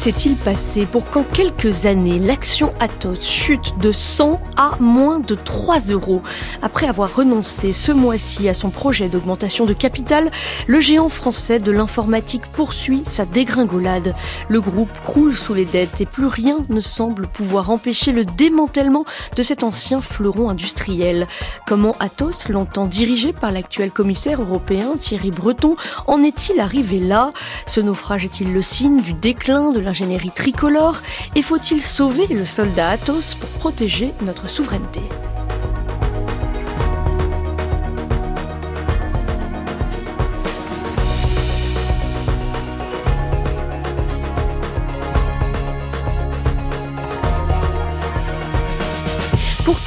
[0.00, 5.78] S'est-il passé pour qu'en quelques années, l'action Atos chute de 100 à moins de 3
[5.90, 6.22] euros?
[6.62, 10.30] Après avoir renoncé ce mois-ci à son projet d'augmentation de capital,
[10.66, 14.14] le géant français de l'informatique poursuit sa dégringolade.
[14.48, 19.04] Le groupe croule sous les dettes et plus rien ne semble pouvoir empêcher le démantèlement
[19.36, 21.28] de cet ancien fleuron industriel.
[21.66, 25.74] Comment Atos, longtemps dirigé par l'actuel commissaire européen Thierry Breton,
[26.06, 27.32] en est-il arrivé là?
[27.66, 31.02] Ce naufrage est-il le signe du déclin de l'ingénierie tricolore
[31.34, 35.00] et faut-il sauver le soldat Athos pour protéger notre souveraineté?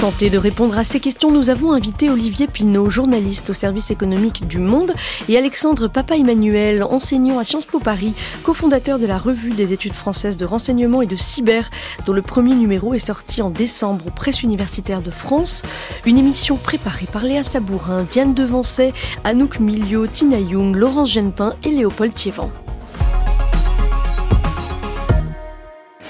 [0.03, 4.45] Tenter de répondre à ces questions, nous avons invité Olivier Pinault, journaliste au service économique
[4.45, 4.91] du Monde,
[5.29, 10.35] et Alexandre Papa-Emmanuel, enseignant à Sciences Po Paris, cofondateur de la revue des études françaises
[10.35, 11.69] de renseignement et de cyber,
[12.05, 15.63] dont le premier numéro est sorti en décembre aux presses universitaires de France.
[16.05, 18.91] Une émission préparée par Léa Sabourin, Diane Devancet,
[19.23, 22.51] Anouk Milio, Tina Young, Laurence Genepin et Léopold Thiévan.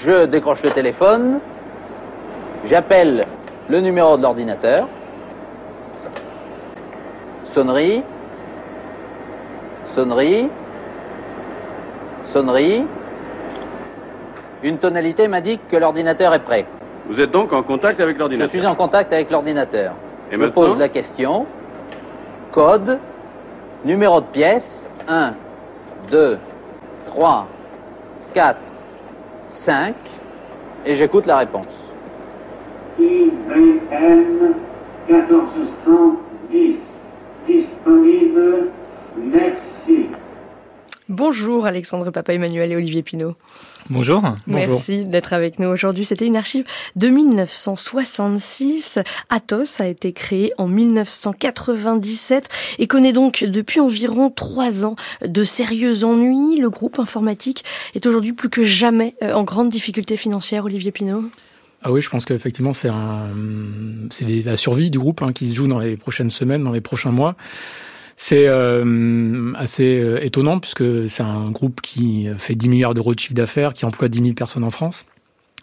[0.04, 1.38] Je décroche le téléphone,
[2.68, 3.28] j'appelle
[3.68, 4.88] le numéro de l'ordinateur,
[7.52, 8.02] sonnerie,
[9.94, 10.48] sonnerie,
[12.32, 12.84] sonnerie.
[14.62, 16.66] Une tonalité m'indique que l'ordinateur est prêt.
[17.06, 19.94] Vous êtes donc en contact avec Je l'ordinateur suis en contact avec l'ordinateur.
[20.30, 21.46] Je maintenant pose la question.
[22.50, 22.98] Code,
[23.84, 25.34] numéro de pièce, 1,
[26.10, 26.38] 2,
[27.08, 27.46] 3,
[28.32, 28.58] 4,
[29.48, 29.94] 5,
[30.86, 31.83] et j'écoute la réponse.
[32.98, 34.54] IBM
[35.08, 36.76] 1410
[37.46, 38.70] disponible.
[39.16, 40.06] Merci.
[41.08, 43.34] Bonjour Alexandre Papa-Emmanuel et Olivier Pinault.
[43.90, 44.22] Bonjour.
[44.46, 46.06] Merci d'être avec nous aujourd'hui.
[46.06, 46.64] C'était une archive
[46.96, 48.98] de 1966.
[49.28, 52.48] Atos a été créé en 1997
[52.78, 56.56] et connaît donc depuis environ trois ans de sérieux ennuis.
[56.58, 57.64] Le groupe informatique
[57.94, 60.64] est aujourd'hui plus que jamais euh, en grande difficulté financière.
[60.64, 61.24] Olivier Pinault.
[61.86, 63.28] Ah oui, je pense qu'effectivement, c'est un,
[64.10, 66.80] c'est la survie du groupe hein, qui se joue dans les prochaines semaines, dans les
[66.80, 67.36] prochains mois.
[68.16, 73.18] C'est euh, assez euh, étonnant puisque c'est un groupe qui fait 10 milliards d'euros de
[73.18, 75.04] chiffre d'affaires, qui emploie 10 000 personnes en France.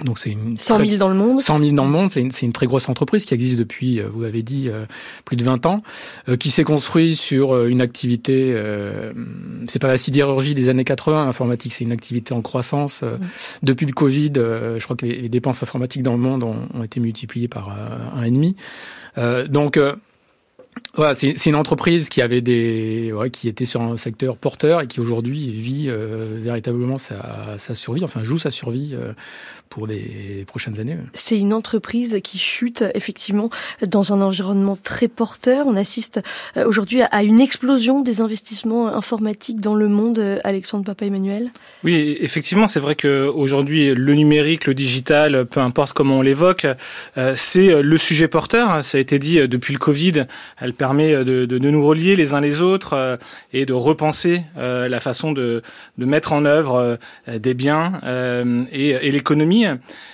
[0.03, 1.41] Donc c'est une 100 très- 000 dans le monde.
[1.41, 4.05] 100 000 dans le monde, c'est une, une très grosse entreprise qui existe depuis, euh,
[4.11, 4.85] vous l'avez dit, euh,
[5.25, 5.83] plus de 20 ans,
[6.27, 9.13] euh, qui s'est construit sur une activité, euh,
[9.67, 13.01] c'est pas la sidérurgie des années 80, l'informatique c'est une activité en croissance.
[13.03, 13.17] Euh,
[13.63, 16.83] Depuis le Covid, je crois que les, les dépenses informatiques dans le monde ont, ont
[16.83, 17.69] été multipliées par
[18.15, 18.55] un et demi.
[19.17, 19.77] Euh, donc
[20.95, 24.81] voilà, c'est c'est une entreprise qui avait des, ouais, qui était sur un secteur porteur
[24.81, 29.11] et qui aujourd'hui vit euh, véritablement sa, sa survie, enfin joue sa survie euh,
[29.71, 30.97] pour les prochaines années.
[31.13, 33.49] C'est une entreprise qui chute effectivement
[33.87, 35.65] dans un environnement très porteur.
[35.65, 36.21] On assiste
[36.57, 40.19] euh, aujourd'hui à- une explosion des investissements informatiques dans le monde.
[40.19, 41.49] euh, Alexandre Papa-Emmanuel.
[41.85, 46.67] Oui, effectivement, c'est vrai que aujourd'hui, le numérique, le digital, peu importe comment on l'évoque,
[47.17, 48.83] euh, c'est le sujet porteur.
[48.83, 50.25] Ça a été dit depuis le Covid.
[50.59, 53.17] Elle permet de, de, de nous relier les uns les autres
[53.53, 55.61] et de repenser la façon de,
[55.97, 58.01] de mettre en œuvre des biens
[58.73, 59.60] et, et l'économie.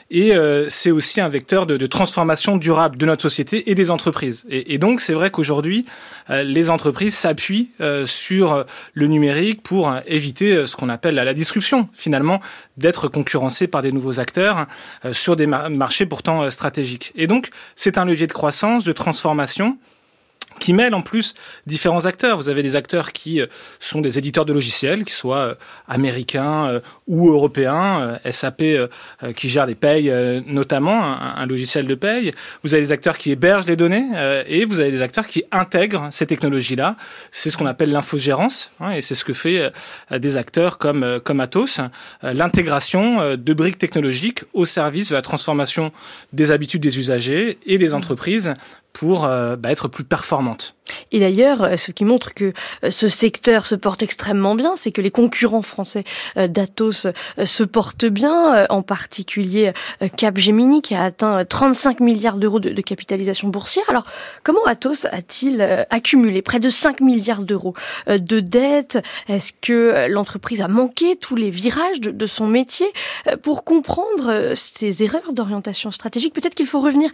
[0.09, 4.45] Et euh, c'est aussi un vecteur de, transformation durable de notre société et des entreprises.
[4.49, 5.85] Et, donc, c'est vrai qu'aujourd'hui,
[6.29, 11.89] euh, les entreprises s'appuient euh, sur le numérique pour éviter ce qu'on appelle la, disruption,
[11.93, 12.41] finalement,
[12.77, 14.67] d'être concurrencés par des nouveaux acteurs
[15.11, 17.11] sur des mar- marchés pourtant stratégiques.
[17.15, 19.77] Et donc, c'est un levier de croissance, de transformation
[20.59, 21.33] qui mêle en plus
[21.65, 22.37] différents acteurs.
[22.37, 23.47] Vous avez des acteurs qui euh,
[23.79, 25.55] sont des éditeurs de logiciels, qui soient euh,
[25.87, 28.63] américains euh, ou européens, SAP
[29.35, 30.11] qui gère les payes
[30.45, 32.31] notamment, un, logiciel de paye.
[32.63, 34.05] Vous avez des acteurs qui hébergent les données
[34.45, 36.97] et vous avez des acteurs qui intègrent ces technologies-là.
[37.31, 39.71] C'est ce qu'on appelle l'infogérance hein, et c'est ce que fait
[40.11, 41.79] des acteurs comme, comme Atos,
[42.23, 45.91] l'intégration de briques technologiques au service de la transformation
[46.33, 48.53] des habitudes des usagers et des entreprises
[48.99, 50.76] pour euh, bah, être plus performantes.
[51.11, 52.53] Et d'ailleurs, euh, ce qui montre que
[52.83, 56.03] euh, ce secteur se porte extrêmement bien, c'est que les concurrents français
[56.37, 57.07] euh, d'Atos
[57.43, 59.71] se portent bien, en particulier
[60.15, 63.85] Capgemini qui a atteint 35 milliards d'euros de, capitalisation boursière.
[63.89, 64.03] Alors,
[64.43, 67.73] comment Atos a-t-il accumulé près de 5 milliards d'euros
[68.07, 68.99] de dettes?
[69.27, 72.87] Est-ce que l'entreprise a manqué tous les virages de, son métier
[73.41, 77.11] Pour comprendre ces erreurs d'orientation stratégique, peut-être qu'il faut revenir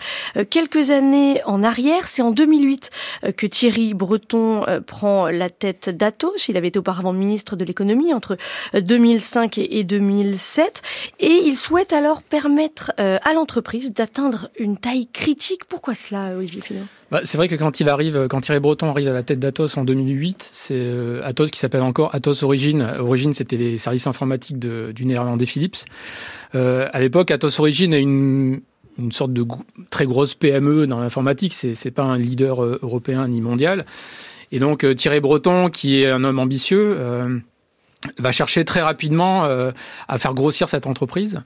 [0.50, 2.08] quelques années en arrière.
[2.08, 2.90] C'est en 2008
[3.36, 3.48] que
[3.94, 6.48] Breton euh, prend la tête d'Atos.
[6.50, 8.38] Il avait été auparavant ministre de l'économie entre
[8.74, 10.82] 2005 euh, et 2007.
[11.20, 15.66] Et il souhaite alors permettre euh, à l'entreprise d'atteindre une taille critique.
[15.66, 19.38] Pourquoi cela, Olivier Pinot bah, c'est vrai que quand Thierry Breton arrive à la tête
[19.38, 20.82] d'Atos en 2008, c'est
[21.24, 22.82] Atos qui s'appelle encore Atos Origine.
[22.98, 25.86] Origine, c'était les services informatiques du néerlandais Philips.
[26.54, 28.62] à l'époque, Atos Origine est une
[28.98, 29.46] une sorte de
[29.90, 31.54] très grosse PME dans l'informatique.
[31.54, 33.86] C'est c'est pas un leader euh, européen ni mondial.
[34.52, 37.40] Et donc euh, Thierry Breton, qui est un homme ambitieux, euh,
[38.18, 41.42] va chercher très rapidement à faire grossir cette entreprise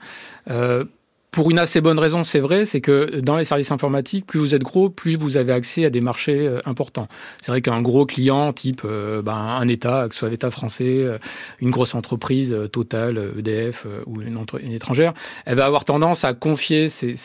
[1.37, 4.55] pour une assez bonne raison, c'est vrai, c'est que dans les services informatiques, plus vous
[4.55, 7.07] êtes gros, plus vous avez accès à des marchés euh, importants.
[7.43, 11.03] C'est vrai qu'un gros client, type euh, ben, un État, que ce soit l'État français,
[11.03, 11.19] euh,
[11.61, 15.13] une grosse entreprise, Total, EDF ou une, une, étrangère,
[15.45, 17.15] elle va avoir tendance à confier ses,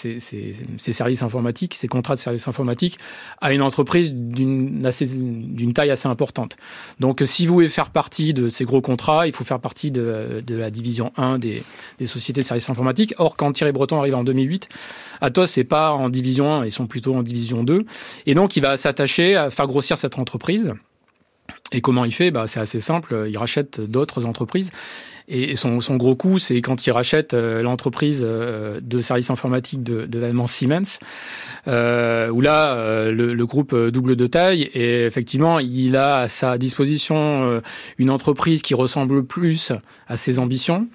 [0.76, 2.99] services informatiques, ses contrats de services informatiques
[3.41, 6.59] à une entreprise d'une taille assez importante.
[7.00, 10.43] Donc, si vous voulez faire partie de ces gros contrats, il faut faire partie de,
[10.47, 11.62] de la division 1 des,
[11.99, 13.14] des sociétés de services informatiques.
[13.17, 14.69] Or, quand Thierry Breton arrive en 2008.
[15.20, 17.84] Atos c'est pas en division 1, ils sont plutôt en division 2.
[18.26, 20.72] Et donc, il va s'attacher à faire grossir cette entreprise.
[21.72, 22.31] Et comment il fait?
[22.31, 24.70] Bah, C'est assez simple, il rachète d'autres entreprises.
[25.28, 30.04] Et son, gros coup, c'est quand il rachète euh, l'entreprise euh, de services informatiques de,
[30.04, 30.99] de l'allemand Siemens,
[31.69, 37.60] euh, où là, le, groupe double de taille, et effectivement, il a à sa disposition
[37.99, 39.72] une entreprise qui ressemble plus
[40.06, 40.87] à ses ambitions.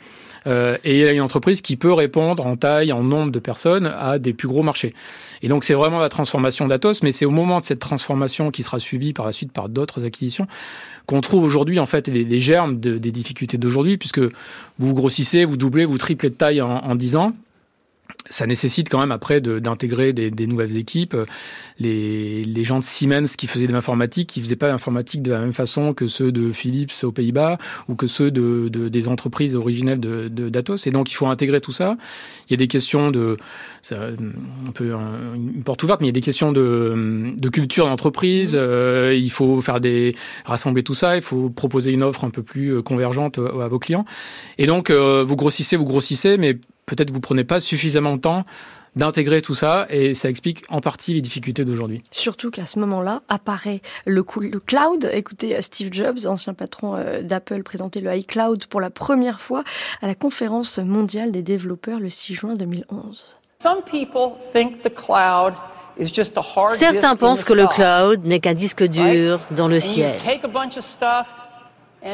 [0.47, 3.39] Euh, et il y a une entreprise qui peut répondre en taille, en nombre de
[3.39, 4.93] personnes à des plus gros marchés.
[5.41, 8.63] Et donc c'est vraiment la transformation d'Atos, mais c'est au moment de cette transformation qui
[8.63, 10.47] sera suivie par la suite par d'autres acquisitions
[11.05, 14.19] qu'on trouve aujourd'hui en fait les, germes des difficultés d'aujourd'hui, puisque
[14.77, 17.33] vous grossissez, vous doublez, vous triplez de taille en, en 10 ans
[18.29, 21.15] ça nécessite quand même après d'intégrer des, des, nouvelles équipes.
[21.79, 25.39] Les, les, gens de Siemens qui faisaient de l'informatique, qui faisaient pas l'informatique de la
[25.39, 27.57] même façon que ceux de Philips aux Pays-Bas
[27.87, 30.87] ou que ceux de, de, des entreprises originelles de, d'Atos.
[30.87, 31.97] Et donc il faut intégrer tout ça.
[32.49, 33.37] Il y a des questions de,
[33.81, 33.97] ça,
[34.67, 34.93] un peu
[35.35, 38.55] une porte ouverte, mais il y a des questions de, de culture d'entreprise.
[38.57, 40.15] Euh, il faut faire des
[40.45, 41.15] rassembler tout ça.
[41.15, 44.05] Il faut proposer une offre un peu plus convergente à vos clients.
[44.57, 46.57] Et donc euh, vous grossissez, vous grossissez, mais
[46.87, 48.45] peut-être vous prenez pas suffisamment de temps
[48.95, 52.01] d'intégrer tout ça et ça explique en partie les difficultés d'aujourd'hui.
[52.09, 55.07] Surtout qu'à ce moment-là apparaît le, le, cloud.
[55.13, 59.63] Écoutez, euh, Steve Jobs, ancien patron euh, d'Apple, présentait le iCloud pour la première fois
[60.01, 63.37] à la conférence mondiale des développeurs le 6 juin 2011.
[66.69, 70.15] Certains pensent que le cloud n'est qu'un disque dur dans le ciel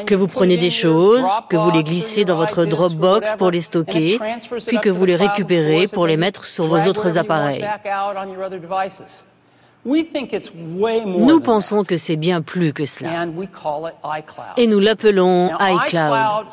[0.06, 4.18] que vous prenez des choses, que vous les glissez dans votre Dropbox pour les stocker,
[4.66, 7.64] puis que vous les récupérez pour les mettre sur vos autres appareils.
[11.06, 13.26] Nous pensons que c'est bien plus que cela.
[14.56, 16.46] Et nous l'appelons iCloud.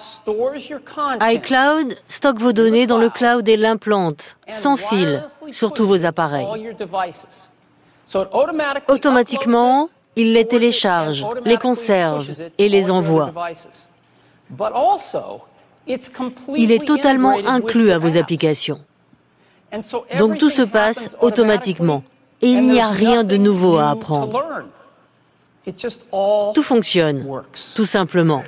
[1.21, 6.47] iCloud stocke vos données dans le cloud et l'implante, sans fil, sur tous vos appareils.
[8.89, 13.31] Automatiquement, il les télécharge, les conserve et les envoie.
[16.57, 18.81] Il est totalement inclus à vos applications.
[20.17, 22.03] Donc tout se passe automatiquement
[22.41, 24.63] et il n'y a rien de nouveau à apprendre.
[26.53, 27.43] Tout fonctionne,
[27.75, 28.43] tout simplement.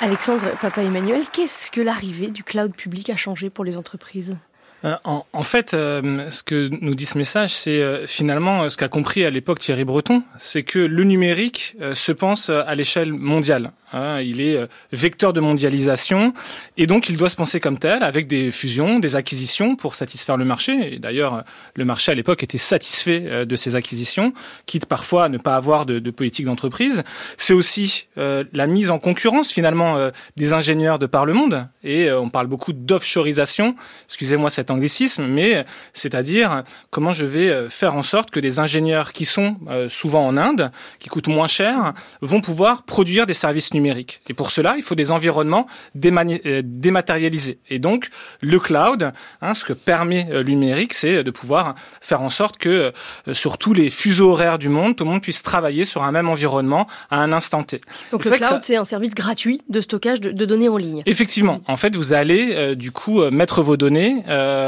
[0.00, 4.36] Alexandre Papa Emmanuel, qu'est-ce que l'arrivée du cloud public a changé pour les entreprises?
[4.84, 8.88] Euh, en, fait, euh, ce que nous dit ce message, c'est euh, finalement ce qu'a
[8.88, 13.72] compris à l'époque Thierry Breton, c'est que le numérique se pense à l'échelle mondiale.
[13.94, 14.22] Hein.
[14.22, 14.58] il est
[14.90, 16.32] vecteur de mondialisation
[16.78, 20.38] et donc il doit se penser comme tel, avec des fusions, des acquisitions pour satisfaire
[20.38, 20.94] le marché.
[20.94, 24.32] Et d'ailleurs, le marché à l'époque était satisfait de ces acquisitions,
[24.64, 27.02] quitte parfois à ne pas avoir de, de politique d'entreprise.
[27.36, 31.68] C'est aussi la mise en concurrence finalement des ingénieurs de par le monde.
[31.84, 33.76] Et on parle beaucoup d'offshoreisation.
[34.06, 39.24] Excusez-moi cette anglicisme, mais c'est-à-dire comment je vais faire en sorte que des ingénieurs qui
[39.24, 39.54] sont
[39.88, 44.20] souvent en Inde, qui coûtent moins cher, vont pouvoir produire des services numériques.
[44.28, 47.58] Et pour cela, il faut des environnements dématérialisés.
[47.68, 48.08] Et donc,
[48.40, 52.92] le cloud, hein, ce que permet le numérique, c'est de pouvoir faire en sorte que
[53.32, 56.28] sur tous les fuseaux horaires du monde, tout le monde puisse travailler sur un même
[56.28, 57.80] environnement à un instant T.
[58.10, 61.02] Donc le cloud, c'est un service gratuit de stockage de, données en ligne.
[61.06, 61.60] Effectivement.
[61.66, 64.61] En fait, vous allez euh, du coup euh, mettre vos données, euh,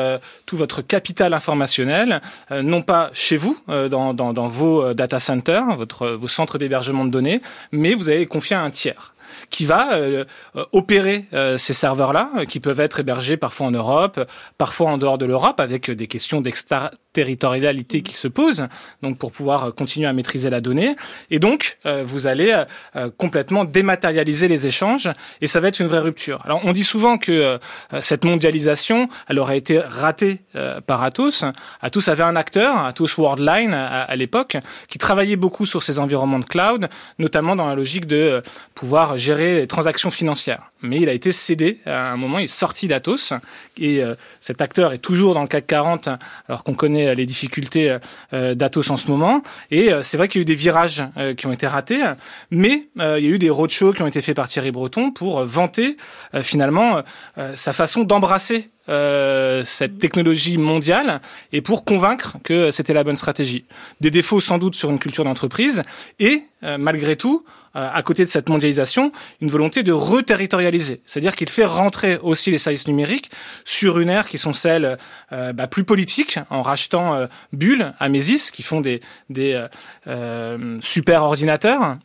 [0.46, 2.20] tout votre capital informationnel,
[2.50, 5.64] non pas chez vous, dans, dans, vos data centers,
[6.00, 7.40] vos centres d'hébergement de données,
[7.72, 9.14] mais vous allez confier à un tiers
[9.50, 10.24] qui va euh,
[10.56, 14.20] euh, opérer euh, ces serveurs-là, qui peuvent être hébergés parfois en Europe,
[14.58, 16.40] parfois en dehors de l'Europe, avec des questions
[17.14, 18.66] d'extraterritorialité qui se posent,
[19.02, 20.96] donc pour pouvoir continuer à maîtriser la donnée.
[21.30, 22.64] Et donc, vous allez
[23.16, 26.40] complètement dématérialiser les échanges, et ça va être une vraie rupture.
[26.44, 27.58] Alors, on dit souvent que
[28.00, 30.40] cette mondialisation, elle aurait été ratée
[30.86, 31.44] par Atos.
[31.80, 34.56] Atos avait un acteur, Atos Worldline à, à l'époque,
[34.88, 38.42] qui travaillait beaucoup sur ces environnements de cloud, notamment dans la logique de
[38.74, 40.70] pouvoir gérer les transactions financières.
[40.84, 41.80] Mais il a été cédé.
[41.86, 43.32] À un moment, il est sorti d'Atos.
[43.78, 46.08] Et euh, cet acteur est toujours dans le CAC 40
[46.48, 47.96] alors qu'on connaît les difficultés
[48.32, 49.42] euh, d'Atos en ce moment.
[49.70, 51.02] Et euh, c'est vrai qu'il y a eu des virages
[51.36, 52.02] qui ont été ratés,
[52.50, 55.44] mais il y a eu des roadshows qui ont été faits par Thierry Breton pour
[55.44, 55.96] vanter
[56.42, 57.02] finalement
[57.54, 61.20] sa façon d'embrasser cette technologie mondiale
[61.52, 63.64] et pour convaincre que c'était la bonne stratégie.
[64.00, 65.82] Des défauts sans doute sur une culture d'entreprise
[66.18, 67.44] et malgré tout
[67.76, 69.10] euh, à côté de cette mondialisation,
[69.40, 71.00] une volonté de reterritorialiser.
[71.06, 73.32] C'est-à-dire qu'il fait rentrer aussi les services numériques
[73.64, 74.96] sur une ère qui sont celles
[75.32, 79.00] euh, bah, plus politiques, en rachetant euh, Bull, Amesis, qui font des,
[80.06, 81.96] euh, super ordinateurs,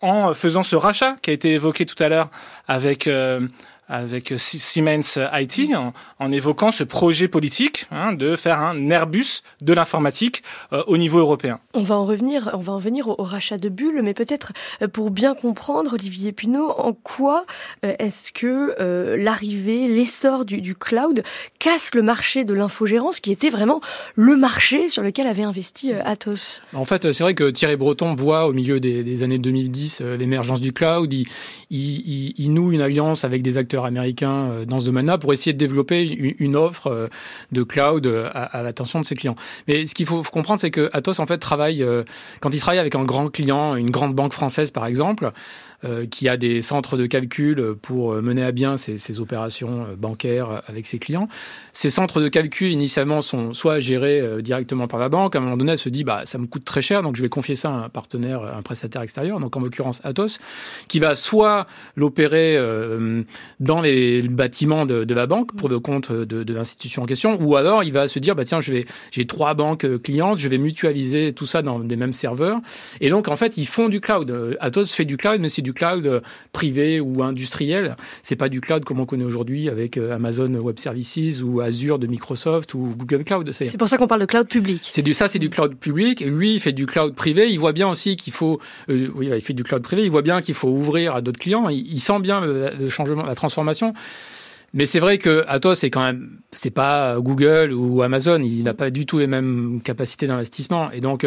[0.00, 2.28] en faisant ce rachat qui a été évoqué tout à l'heure
[2.66, 3.08] avec
[3.88, 5.70] avec Siemens IT
[6.18, 11.18] en, évoquant ce projet politique hein, de faire un Airbus de l'informatique euh, au niveau
[11.18, 11.60] européen.
[11.74, 14.52] On va en revenir, on va en venir au, rachat de Bull, mais peut-être
[14.82, 17.46] euh, pour bien comprendre, Olivier Pinault, en quoi
[17.84, 21.22] euh, est-ce que l'arrivée, l'essor du, du, cloud
[21.58, 23.80] casse le marché de l'infogérance, qui était vraiment
[24.14, 26.62] le marché sur lequel avait investi Atos?
[26.74, 30.72] En fait, c'est vrai que Thierry Breton voit au milieu des, années 2010 l'émergence du
[30.72, 31.12] cloud.
[31.12, 31.26] Il,
[31.70, 35.52] il, il noue une alliance avec des acteurs américains euh, dans ce domaine-là pour essayer
[35.52, 36.02] de développer
[36.38, 37.08] une, offre euh,
[37.52, 39.36] de cloud euh, à, l'attention de ses clients.
[39.68, 41.84] Mais ce qu'il faut comprendre, c'est que Atos en fait travaille
[42.40, 45.30] quand il travaille avec un grand client, une grande banque française par exemple,
[46.10, 50.86] qui a des centres de calcul pour mener à bien ces, opérations euh, bancaires avec
[50.86, 51.28] ses clients.
[51.72, 55.36] Ces centres de calcul, initialement, sont soit gérés euh, directement par la banque.
[55.36, 57.22] À un moment donné, elle se dit, bah, ça me coûte très cher, donc je
[57.22, 60.38] vais confier ça à un partenaire, un prestataire extérieur, donc en l'occurrence Atos,
[60.88, 62.56] qui va soit l'opérer
[63.60, 67.84] dans les bâtiments de, la banque pour le compte de, l'institution en question, ou alors
[67.84, 71.32] il va se dire, bah, tiens, je vais, j'ai trois banques clientes, je vais mutualiser
[71.32, 72.60] tout ça dans des mêmes serveurs.
[73.00, 74.56] Et donc, en fait, ils font du cloud.
[74.60, 76.20] Atos fait du cloud, mais c'est du cloud euh,
[76.52, 77.96] privé ou industriel.
[78.22, 81.98] C'est pas du cloud comme on connaît aujourd'hui avec euh, Amazon Web Services ou Azure
[81.98, 83.50] de Microsoft ou Google Cloud.
[83.50, 84.86] C'est pour ça qu'on parle de cloud public.
[84.88, 86.20] C'est du ça, c'est du cloud public.
[86.20, 87.50] Lui, il fait du cloud privé.
[87.50, 90.04] Il voit bien aussi qu'il faut, euh, oui, il fait du cloud privé.
[90.04, 91.68] Il voit bien qu'il faut ouvrir à d'autres clients.
[91.68, 93.92] Il, sent bien le, changement, la transformation.
[94.72, 98.40] Mais c'est vrai que Atos, c'est quand même, c'est pas Google ou Amazon.
[98.40, 100.92] Il n'a pas du tout les mêmes capacités d'investissement.
[100.92, 101.26] Et donc,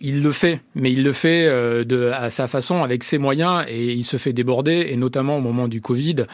[0.00, 3.64] il le fait, mais il le fait euh, de, à sa façon, avec ses moyens,
[3.68, 6.26] et il se fait déborder, et notamment au moment du Covid,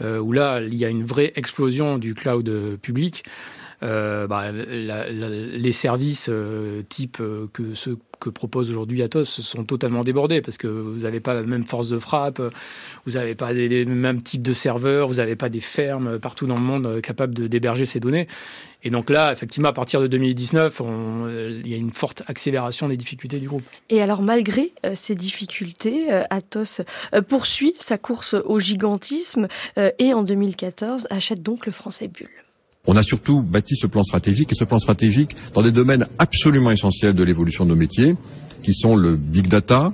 [0.00, 3.24] euh, où là, il y a une vraie explosion du cloud public.
[3.82, 10.02] Euh, bah, les services euh, type euh, que ceux que propose aujourd'hui Atos sont totalement
[10.02, 12.40] débordés parce que vous n'avez pas la même force de frappe,
[13.06, 16.54] vous n'avez pas les mêmes types de serveurs, vous n'avez pas des fermes partout dans
[16.54, 18.28] le monde capables d'héberger ces données.
[18.82, 20.82] Et donc là, effectivement, à partir de 2019,
[21.64, 23.64] il y a une forte accélération des difficultés du groupe.
[23.90, 26.80] Et alors, malgré ces difficultés, Atos
[27.28, 29.48] poursuit sa course au gigantisme
[29.98, 32.28] et en 2014 achète donc le français Bull.
[32.86, 36.70] On a surtout bâti ce plan stratégique et ce plan stratégique dans des domaines absolument
[36.70, 38.16] essentiels de l'évolution de nos métiers,
[38.62, 39.92] qui sont le big data,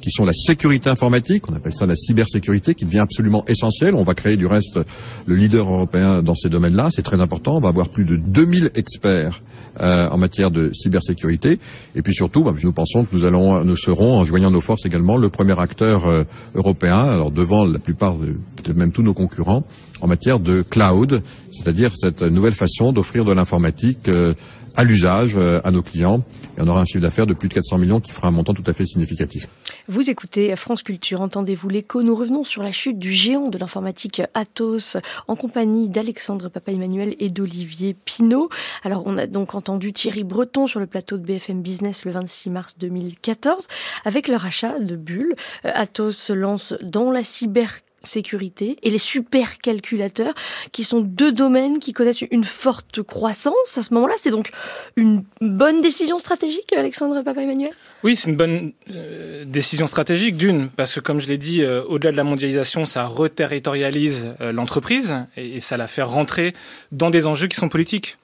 [0.00, 3.94] qui sont la sécurité informatique, on appelle ça la cybersécurité, qui devient absolument essentielle.
[3.94, 4.78] On va créer du reste
[5.26, 7.56] le leader européen dans ces domaines-là, c'est très important.
[7.56, 9.40] On va avoir plus de 2000 experts
[9.80, 11.60] euh, en matière de cybersécurité.
[11.94, 14.84] Et puis surtout, bah, nous pensons que nous, allons, nous serons, en joignant nos forces
[14.84, 16.24] également, le premier acteur euh,
[16.54, 19.62] européen, alors devant la plupart, peut-être même tous nos concurrents,
[20.00, 24.34] en matière de cloud, c'est-à-dire cette nouvelle façon d'offrir de l'informatique euh,
[24.78, 26.22] à l'usage à nos clients.
[26.56, 28.54] Et on aura un chiffre d'affaires de plus de 400 millions qui fera un montant
[28.54, 29.46] tout à fait significatif.
[29.88, 34.22] Vous écoutez France Culture, entendez-vous l'écho Nous revenons sur la chute du géant de l'informatique
[34.34, 38.50] Atos en compagnie d'Alexandre Papa-Emmanuel et d'Olivier Pinault.
[38.84, 42.50] Alors on a donc entendu Thierry Breton sur le plateau de BFM Business le 26
[42.50, 43.66] mars 2014.
[44.04, 50.34] Avec leur achat de Bulle, Atos se lance dans la cyber sécurité et les supercalculateurs,
[50.72, 54.14] qui sont deux domaines qui connaissent une forte croissance à ce moment-là.
[54.18, 54.50] C'est donc
[54.96, 57.70] une bonne décision stratégique, Alexandre Papa-Emmanuel?
[58.02, 61.82] Oui, c'est une bonne euh, décision stratégique, d'une, parce que comme je l'ai dit, euh,
[61.84, 66.54] au-delà de la mondialisation, ça reterritorialise euh, l'entreprise et ça la fait rentrer
[66.92, 68.18] dans des enjeux qui sont politiques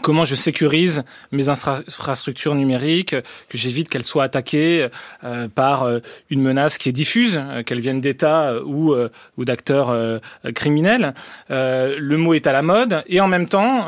[0.00, 3.16] comment je sécurise mes infrastructures numériques,
[3.48, 4.88] que j'évite qu'elles soient attaquées
[5.24, 6.00] euh, par euh,
[6.30, 8.94] une menace qui est diffuse, euh, qu'elle vienne d'États ou,
[9.38, 10.20] d'acteurs
[10.54, 11.14] criminels.
[11.50, 13.86] le mot est à la mode et en même temps,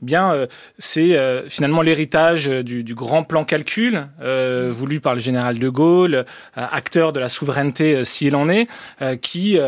[0.00, 0.46] bien,
[0.78, 1.16] c'est
[1.48, 4.06] finalement l'héritage du, grand plan calcul
[4.70, 6.24] voulu par le général de Gaulle,
[6.54, 8.68] acteur de la souveraineté si il en est,
[9.20, 9.58] qui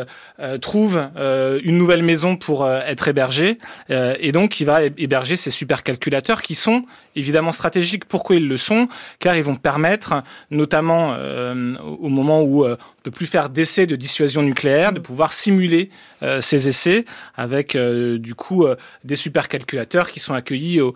[0.60, 6.54] trouve une nouvelle maison pour être hébergé et donc qui va héberger ces supercalculateurs qui
[6.54, 8.04] sont évidemment stratégiques.
[8.06, 8.88] Pourquoi ils le sont?
[9.20, 13.96] Car ils vont permettre, notamment euh, au moment où euh, de plus faire d'essais de
[13.96, 15.90] dissuasion nucléaire, de pouvoir simuler
[16.22, 18.66] euh, ces essais avec du coup
[19.04, 20.94] des supercalculateurs qui sont accueillis au,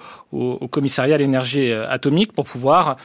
[0.69, 2.97] commissariat à l'énergie atomique pour pouvoir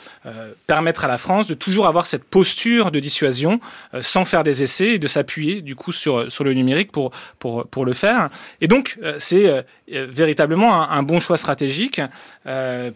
[0.68, 3.60] permettre à la France de toujours avoir cette posture de dissuasion
[4.02, 7.68] sans faire des essais et de s'appuyer du coup sur sur le numérique pour pour
[7.68, 8.30] pour le faire.
[8.60, 12.02] Et donc c'est véritablement un, bon choix stratégique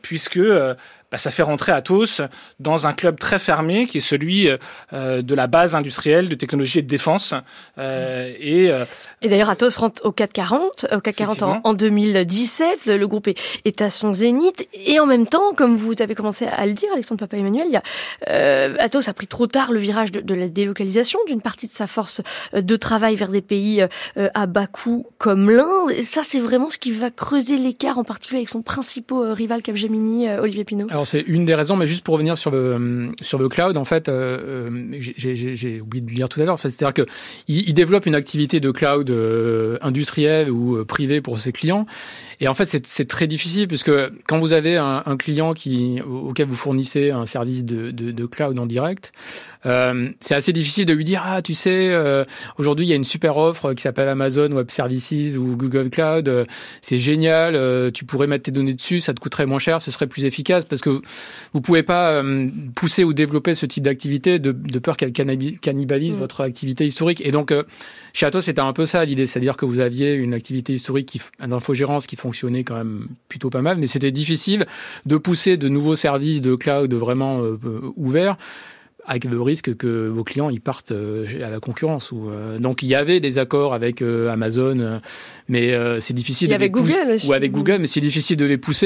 [0.01, 0.75] puisque euh,
[1.11, 2.21] bah, ça fait rentrer Atos
[2.59, 4.49] dans un club très fermé qui est celui
[4.93, 7.33] euh, de la base industrielle de technologie et de défense.
[7.77, 8.85] Euh, et, euh,
[9.21, 12.85] et d'ailleurs, Atos rentre au 440, au 440 en, en 2017.
[12.85, 14.67] Le, groupe est, est, à son zénith.
[14.73, 17.77] Et en même temps, comme vous avez commencé à le dire, Alexandre Papa-Emmanuel, il y
[17.77, 17.83] a,
[18.29, 21.73] euh, Atos a pris trop tard le virage de, de la délocalisation d'une partie de
[21.73, 22.21] sa force
[22.53, 23.85] de travail vers des pays
[24.15, 26.01] à bas coût comme l'Inde.
[26.01, 30.29] Ça, c'est vraiment ce qui va creuser l'écart, en particulier avec son principal rival Capgemini,
[30.29, 30.87] Olivier Pinot.
[30.95, 33.83] Alors c'est une des raisons, mais juste pour revenir sur le sur le cloud, en
[33.83, 36.57] fait, euh, euh j'ai oublié de le dire tout à l'heure.
[36.57, 37.05] C'est-à-dire que
[37.49, 41.85] il, développe une activité de cloud euh, industriel ou euh, privé pour ses clients,
[42.39, 43.91] et en fait, c'est très difficile puisque
[44.25, 48.57] quand vous avez un, client qui auquel vous fournissez un service de, de, de cloud
[48.57, 49.11] en direct,
[49.65, 51.93] euh, c'est assez difficile de lui dire ah tu sais
[52.57, 56.45] aujourd'hui il y a une super offre qui s'appelle Amazon Web Services ou Google Cloud,
[56.81, 60.07] c'est génial, tu pourrais mettre tes données dessus, ça te coûterait moins cher, ce serait
[60.07, 60.84] plus efficace parce que
[61.53, 62.23] vous pouvez pas
[62.75, 66.19] pousser ou développer ce type d'activité de, de, peur qu'elle cannibalise mmh.
[66.19, 67.21] votre activité historique.
[67.25, 67.53] Et donc
[68.13, 71.21] chez Atos c'était un peu ça l'idée, c'est-à-dire que vous aviez une activité historique qui
[71.39, 74.65] d'infogérance qui fonctionnait quand même plutôt pas mal, mais c'était difficile
[75.05, 77.57] de pousser de nouveaux services de cloud vraiment euh,
[77.95, 78.37] ouverts
[79.07, 82.11] avec le risque que vos clients ils partent euh, à la concurrence.
[82.11, 84.99] Ou, euh, donc il y avait des accords avec euh, Amazon,
[85.47, 86.51] mais c'est difficile.
[86.51, 87.27] Et avec Google aussi.
[87.27, 88.85] Ou avec Google, mais c'est difficile de les pousser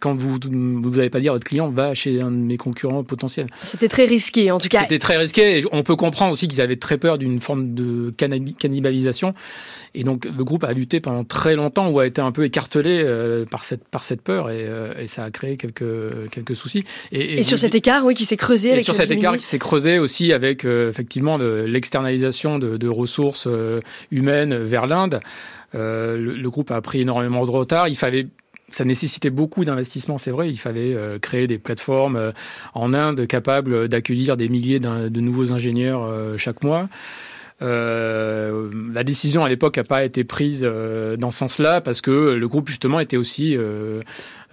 [0.00, 3.46] quand vous vous n'avez pas dire votre client va chez un de mes concurrents potentiels.
[3.64, 4.80] C'était très risqué en tout cas.
[4.80, 5.58] C'était très risqué.
[5.58, 9.34] Et on peut comprendre aussi qu'ils avaient très peur d'une forme de cannibalisation.
[9.94, 13.04] Et donc le groupe a lutté pendant très longtemps ou a été un peu écartelé
[13.50, 14.66] par cette par cette peur et,
[14.98, 16.84] et ça a créé quelques quelques soucis.
[17.10, 19.98] Et, et, sur cet écart, oui, qui s'est creusé avec sur cet qui s'est creusé
[19.98, 25.20] aussi avec euh, effectivement l'externalisation de, de, ressources euh, humaines vers l'Inde.
[25.74, 27.88] Euh, le, le, groupe a pris énormément de retard.
[27.88, 28.26] Il fallait
[28.68, 30.48] ça nécessitait beaucoup d'investissements, c'est vrai.
[30.48, 32.32] Il fallait euh, créer des plateformes euh,
[32.72, 36.88] en Inde capables d'accueillir des milliers de nouveaux ingénieurs chaque mois.
[37.62, 42.48] Euh, la décision à l'époque n'a pas été prise dans ce sens-là parce que le
[42.48, 44.02] groupe justement était aussi euh,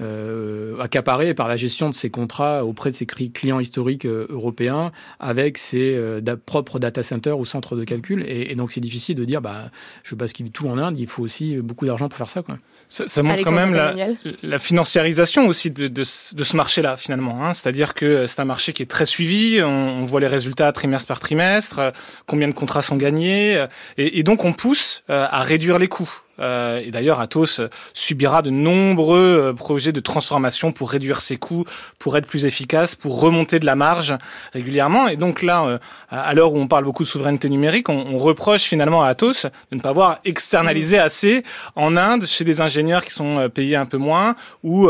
[0.02, 4.94] euh, accaparé par la gestion de ses contrats auprès de ses clients historiques euh, européens
[5.20, 8.24] avec ses euh, propres data centers ou centres de calcul.
[8.26, 9.72] Et, et donc, c'est difficile de dire, bah,
[10.04, 12.44] je bascule tout en Inde, il faut aussi beaucoup d'argent pour faire ça.
[12.44, 12.60] Quoi.
[12.90, 13.94] Ça, ça montre quand même la,
[14.42, 17.46] la, financiarisation aussi de, de, de ce marché-là, finalement.
[17.46, 17.54] Hein.
[17.54, 21.08] C'est-à-dire que c'est un marché qui est très suivi, on, on, voit les résultats trimestre
[21.08, 21.94] par trimestre,
[22.26, 23.64] combien de contrats sont gagnés,
[23.98, 26.10] et, et donc on pousse à réduire les coûts.
[26.40, 27.62] Euh, et d'ailleurs, Atos
[27.94, 31.66] subira de nombreux euh, projets de transformation pour réduire ses coûts,
[31.98, 34.16] pour être plus efficace, pour remonter de la marge
[34.54, 35.08] régulièrement.
[35.08, 35.78] Et donc là, euh,
[36.10, 39.78] à l'heure où on parle beaucoup de souveraineté numérique, on, reproche finalement à Atos de
[39.78, 41.02] ne pas avoir externalisé mmh.
[41.02, 41.44] assez
[41.76, 44.90] en Inde chez des ingénieurs qui sont payés un peu moins ou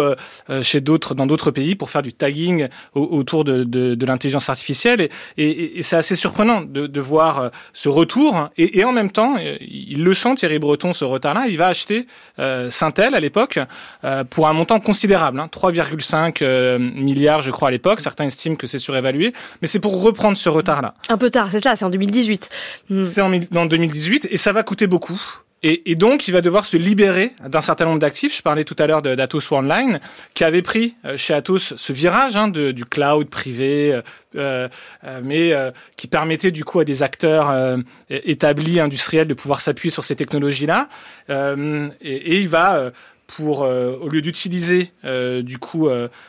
[0.63, 5.01] chez d'autres dans d'autres pays pour faire du tagging autour de, de, de l'intelligence artificielle.
[5.01, 8.49] Et, et, et c'est assez surprenant de, de voir ce retour.
[8.57, 11.38] Et, et en même temps, il, le sent, Thierry Breton, ce retard-là.
[11.47, 12.07] Il va acheter
[12.39, 13.59] euh, Syntel à l'époque
[14.03, 18.01] euh, pour un montant considérable, hein, 3,5 euh, milliards, je crois, à l'époque.
[18.01, 20.93] Certains estiment que c'est surévalué, mais c'est pour reprendre ce retard-là.
[21.09, 22.49] Un peu tard, c'est ça, c'est en 2018.
[22.89, 23.03] Hmm.
[23.03, 25.19] C'est en, en 2018 et ça va coûter beaucoup.
[25.61, 28.35] Et, donc, il va devoir se libérer d'un certain nombre d'actifs.
[28.35, 29.99] Je parlais tout à l'heure d'Atos Online,
[30.33, 33.99] qui avait pris euh, chez Atos ce virage hein, du cloud privé,
[34.35, 34.69] euh,
[35.03, 35.53] euh, mais
[35.97, 37.77] qui permettait du coup à des acteurs
[38.09, 40.87] établis, industriels, de pouvoir s'appuyer sur ces technologies-là.
[41.29, 42.91] Et, il va
[43.35, 45.87] pour, au lieu d'utiliser du coup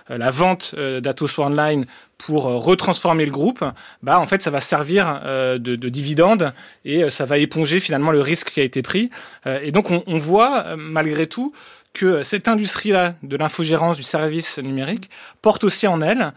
[0.08, 1.86] la vente d'Atos Online
[2.20, 3.64] pour euh, retransformer le groupe,
[4.02, 6.52] bah en fait ça va servir euh, de, de dividende
[6.84, 9.10] et euh, ça va éponger finalement le risque qui a été pris.
[9.46, 11.52] et donc on, on voit malgré tout
[11.92, 15.10] que cette industrie-là de l'infogérance du service numérique
[15.42, 16.32] porte aussi en elle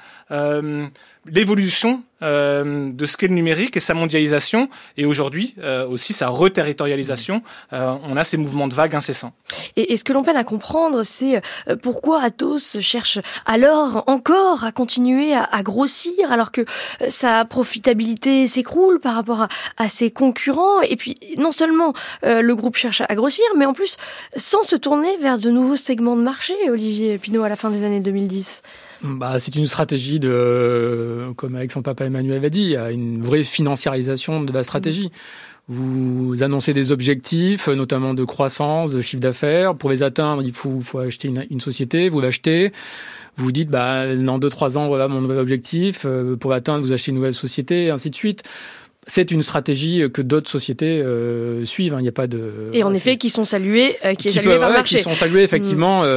[1.26, 6.30] l'évolution euh, de ce qu'est le numérique et sa mondialisation, et aujourd'hui euh, aussi sa
[6.30, 7.42] reterritorialisation.
[7.74, 9.34] Euh, on a ces mouvements de vagues incessants.
[9.76, 14.64] Et, et ce que l'on peine à comprendre, c'est euh, pourquoi Atos cherche alors encore
[14.64, 19.88] à continuer à, à grossir, alors que euh, sa profitabilité s'écroule par rapport à, à,
[19.90, 20.82] ses concurrents.
[20.82, 23.98] Et puis, non seulement le groupe cherche à grossir, mais en plus,
[24.36, 27.84] sans se tourner vers de nouveaux segments de marché, Olivier Pinault, à la fin des
[27.84, 28.62] années 2010
[29.04, 33.44] bah, C'est une stratégie de, comme avec son papa Emmanuel avait dit, a une vraie
[33.44, 35.12] financiarisation de la stratégie.
[35.70, 39.76] Vous annoncez des objectifs, notamment de croissance, de chiffre d'affaires.
[39.76, 42.74] Pour les atteindre, il faut, faut acheter une, une société, vous l'achetez.
[43.38, 46.04] Vous dites, bah, dans deux, trois ans, voilà mon nouvel objectif.
[46.06, 48.44] Euh, pour l'atteindre, vous achetez une nouvelle société, et ainsi de suite
[49.08, 51.94] c'est une stratégie que d'autres sociétés euh, suivent.
[51.94, 52.00] Hein.
[52.00, 52.70] Il n'y a pas de.
[52.74, 54.98] Et en effet, qui sont salués, euh, qui, est salué par le marché.
[54.98, 56.04] Qui sont salués effectivement.
[56.04, 56.08] Mm.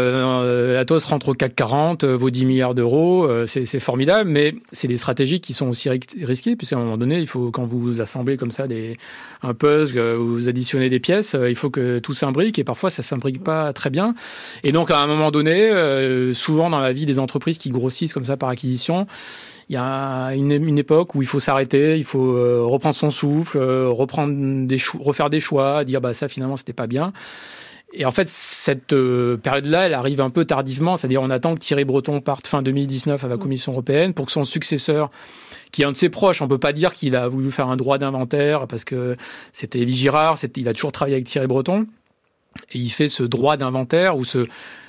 [0.47, 4.55] Euh, Atos rentre au CAC 40, euh, vaut 10 milliards d'euros, euh, c'est formidable, mais
[4.73, 8.01] c'est des stratégies qui sont aussi risquées puisqu'à un moment donné, il faut quand vous
[8.01, 8.97] assemblez comme ça des
[9.43, 13.43] un puzzle, vous additionnez des pièces, il faut que tout s'imbrique et parfois ça s'imbrique
[13.43, 14.15] pas très bien.
[14.65, 15.71] Et donc à un moment donné,
[16.35, 19.07] souvent dans la vie des entreprises qui grossissent comme ça par acquisition
[19.69, 23.11] il y a une, une, époque où il faut s'arrêter, il faut euh, reprendre son
[23.11, 27.13] souffle, euh, reprendre des refaire des choix, dire bah ça finalement c'était pas bien.
[27.93, 31.61] Et en fait, cette euh, période-là, elle arrive un peu tardivement, c'est-à-dire on attend que
[31.61, 35.11] Thierry Breton parte fin 2019 à la Commission européenne pour que son successeur,
[35.73, 37.77] qui est un de ses proches, on peut pas dire qu'il a voulu faire un
[37.77, 39.17] droit d'inventaire parce que
[39.53, 41.87] c'était Elie Girard, il a toujours travaillé avec Thierry Breton,
[42.73, 44.47] et il fait ce droit d'inventaire ou ce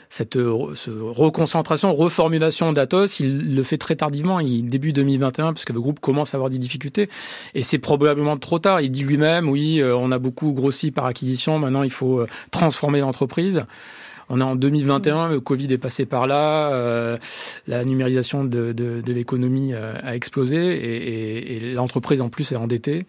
[0.09, 5.99] cette reconcentration, reformulation d'Atos, il le fait très tardivement, il, début 2021, puisque le groupe
[5.99, 7.09] commence à avoir des difficultés.
[7.53, 8.81] Et c'est probablement trop tard.
[8.81, 12.27] Il dit lui-même, oui, euh, on a beaucoup grossi par acquisition, maintenant il faut euh,
[12.51, 13.63] transformer l'entreprise.
[14.29, 17.17] On est en 2021, le Covid est passé par là, euh,
[17.65, 22.57] la numérisation de, de, de l'économie a explosé et, et, et l'entreprise en plus est
[22.57, 23.05] endettée.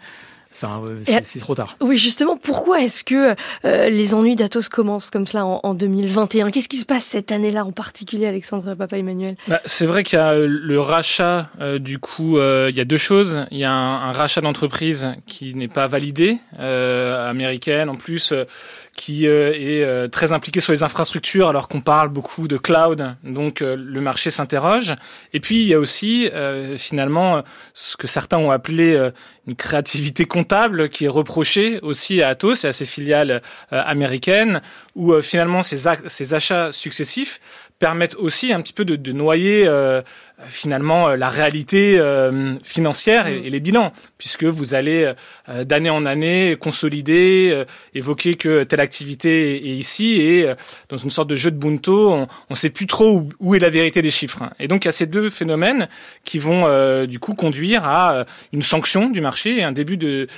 [0.61, 0.83] Enfin,
[1.23, 1.77] c'est trop tard.
[1.81, 6.51] Oui, justement, pourquoi est-ce que euh, les ennuis d'Atos commencent comme cela en, en 2021
[6.51, 9.37] Qu'est-ce qui se passe cette année-là en particulier, Alexandre Papa Emmanuel?
[9.47, 12.81] Bah, C'est vrai qu'il y a euh, le rachat, euh, du coup, euh, il y
[12.81, 13.47] a deux choses.
[13.51, 18.33] Il y a un, un rachat d'entreprise qui n'est pas validé, euh, américaine en plus
[18.99, 24.01] qui est très impliqué sur les infrastructures alors qu'on parle beaucoup de cloud, donc le
[24.01, 24.95] marché s'interroge.
[25.33, 26.29] Et puis il y a aussi
[26.77, 29.11] finalement ce que certains ont appelé
[29.49, 34.61] une créativité comptable qui est reprochée aussi à Atos et à ses filiales euh, américaines,
[34.95, 37.41] où euh, finalement ces, ces, achats successifs
[37.79, 40.03] permettent aussi un petit peu de, de noyer euh,
[40.47, 42.01] finalement la réalité
[42.63, 45.13] financière et, les bilans, puisque vous allez
[45.65, 50.53] d'année en année consolider, évoquer que telle activité est, ici, et
[50.89, 53.69] dans une sorte de jeu de bunto, on ne sait plus trop où, est la
[53.69, 54.45] vérité des chiffres.
[54.59, 55.89] Et donc il y a ces deux phénomènes
[56.25, 60.29] qui vont du coup conduire à une sanction du marché et un début de,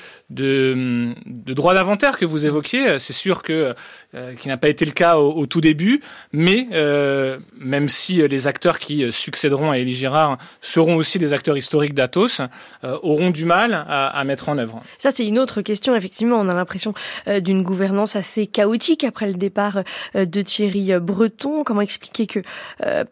[1.53, 2.99] droit d'inventaire que vous évoquiez.
[2.99, 3.75] C'est sûr que
[4.15, 6.01] euh, qui n'a pas été le cas au, tout début,
[6.33, 11.57] mais euh, même si les acteurs qui succéderont à Elie Girard seront aussi des acteurs
[11.57, 12.41] historiques d'Atos,
[12.85, 14.83] euh, auront du mal à, à, mettre en œuvre.
[14.99, 15.95] Ça, c'est une autre question.
[15.95, 16.95] Effectivement, on a l'impression
[17.29, 19.83] euh, d'une gouvernance assez chaotique après le départ
[20.15, 21.65] euh, de Thierry Breton.
[21.65, 22.41] Comment expliquer que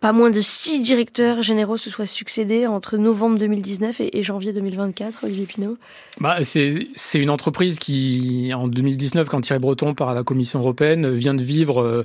[0.01, 4.53] pas moins de six directeurs généraux se soient succédés entre novembre 2019 et, et janvier
[4.53, 5.77] 2024, Olivier Pinault?
[6.21, 11.11] Bah, C'est une entreprise qui, en 2019, quand Thierry Breton part à la Commission européenne,
[11.11, 12.05] vient de vivre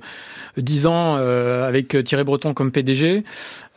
[0.57, 3.23] dix ans avec Thierry Breton comme PDG.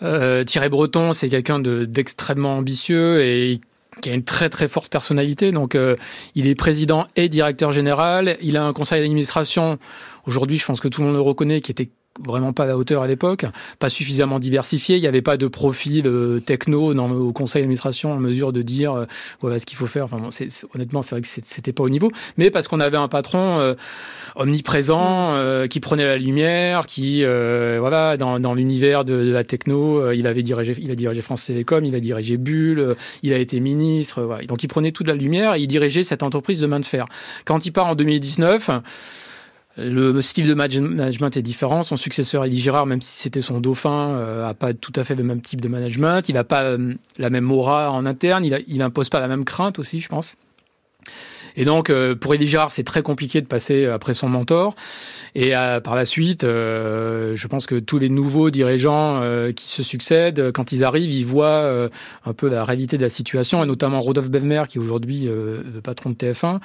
[0.03, 3.61] Euh, Thierry Breton, c'est quelqu'un d'extrêmement ambitieux et
[4.03, 5.53] qui a une très très forte personnalité.
[5.53, 5.97] Donc, euh,
[6.35, 8.37] il est président et directeur général.
[8.43, 9.79] Il a un conseil d'administration.
[10.27, 11.89] Aujourd'hui, je pense que tout le monde le reconnaît, qui était
[12.25, 13.47] vraiment pas à la hauteur à l'époque,
[13.79, 14.97] pas suffisamment diversifié.
[14.97, 18.63] Il n'y avait pas de profil euh, techno dans, au conseil d'administration en mesure de
[18.63, 19.05] dire euh,
[19.41, 20.05] voilà ce qu'il faut faire.
[20.05, 22.97] Enfin, bon, c'est, honnêtement, c'est vrai que c'était pas au niveau, mais parce qu'on avait
[22.97, 23.75] un patron euh,
[24.35, 30.13] omniprésent euh, qui prenait la lumière, qui voilà dans, dans l'univers de, de, la techno,
[30.13, 33.61] il avait dirigé, il a dirigé France Télécom, il a dirigé Bull, il a été
[33.61, 34.23] ministre.
[34.23, 34.45] Voilà.
[34.45, 37.07] Donc il prenait toute la lumière et il dirigeait cette entreprise de main de fer.
[37.45, 38.71] Quand il part en 2019
[39.79, 41.83] le style de management est différent.
[41.83, 45.15] Son successeur, Elie Girard, même si c'était son dauphin, euh, a pas tout à fait
[45.15, 46.29] le même type de management.
[46.29, 48.45] Il n'a pas euh, la même aura en interne.
[48.45, 50.37] Il, a, il impose pas la même crainte aussi, je pense.
[51.57, 54.75] Et donc, euh, pour Elie Girard, c'est très compliqué de passer après son mentor.
[55.37, 59.69] Et euh, par la suite, euh, je pense que tous les nouveaux dirigeants euh, qui
[59.69, 61.47] se succèdent, quand ils arrivent, ils voient
[62.25, 65.81] un peu la réalité de la situation, et notamment Rodolphe Belmer, qui est aujourd'hui le
[65.83, 66.61] patron de TF1.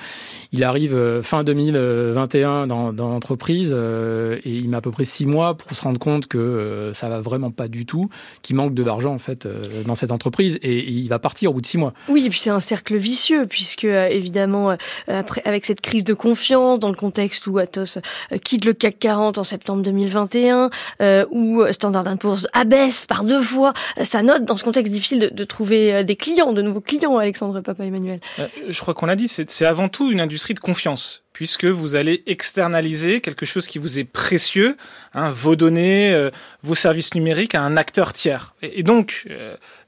[0.54, 5.58] Il arrive fin 2021 dans, dans l'entreprise et il met à peu près six mois
[5.58, 8.10] pour se rendre compte que ça va vraiment pas du tout,
[8.41, 9.47] qu'il manque de l'argent en fait
[9.86, 11.93] dans cette entreprise, et, il va partir au bout de six mois.
[12.08, 14.77] Oui, et puis c'est un cercle vicieux puisque évidemment
[15.08, 17.98] après avec cette crise de confiance dans le contexte où Atos
[18.44, 20.70] quitte le CAC 40 en septembre 2021,
[21.02, 25.44] euh, où Standard Poor's abaisse par deux fois sa note dans ce contexte difficile de,
[25.44, 28.20] trouver euh, des clients, de nouveaux clients, Alexandre Papa Emmanuel.
[28.39, 31.95] Euh, je crois qu'on l'a dit, c'est avant tout une industrie de confiance puisque vous
[31.95, 34.77] allez externaliser quelque chose qui vous est précieux,
[35.15, 36.30] hein, vos données, euh,
[36.62, 38.54] vos services numériques à un acteur tiers.
[38.62, 39.27] Et, donc,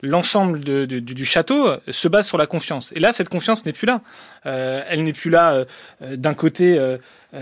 [0.01, 2.91] l'ensemble du château se base sur la confiance.
[2.95, 4.01] Et là, cette confiance n'est plus là.
[4.45, 5.65] elle n'est plus là
[6.01, 6.79] d'un côté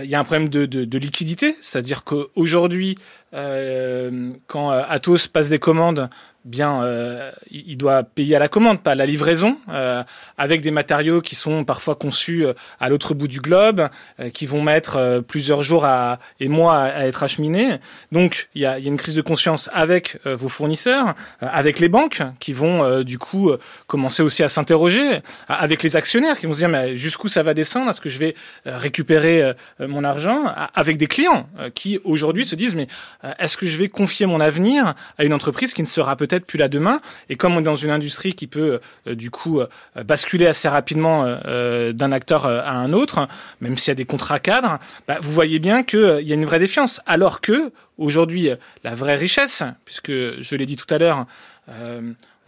[0.00, 2.96] il y a un problème de, liquidité, c'est-à-dire qu'aujourd'hui,
[3.34, 6.08] euh, quand Atos passe des commandes
[6.44, 10.02] bien, euh, il doit payer à la commande, pas à la livraison, euh,
[10.36, 13.88] avec des matériaux qui sont parfois conçus euh, à l'autre bout du globe,
[14.34, 17.76] qui vont mettre plusieurs jours à, et mois à, être acheminés.
[18.10, 21.88] Donc, il y a, y a, une crise de conscience avec vos fournisseurs, avec les
[21.88, 23.52] banques qui vont du coup
[23.86, 27.54] commencer aussi à s'interroger, avec les actionnaires qui vont se dire mais jusqu'où ça va
[27.54, 32.74] descendre, est-ce que je vais récupérer mon argent, avec des clients qui aujourd'hui se disent
[32.74, 32.88] mais
[33.38, 36.46] est-ce que je vais confier mon avenir à une entreprise qui ne sera peut-être peut-être
[36.46, 37.00] plus là demain.
[37.28, 39.66] Et comme on est dans une industrie qui peut euh, du coup euh,
[40.04, 43.28] basculer assez rapidement euh, d'un acteur à un autre,
[43.60, 46.46] même s'il y a des contrats cadres, bah, vous voyez bien qu'il y a une
[46.46, 47.00] vraie défiance.
[47.06, 48.48] Alors que aujourd'hui,
[48.82, 51.26] la vraie richesse, puisque je l'ai dit tout à l'heure,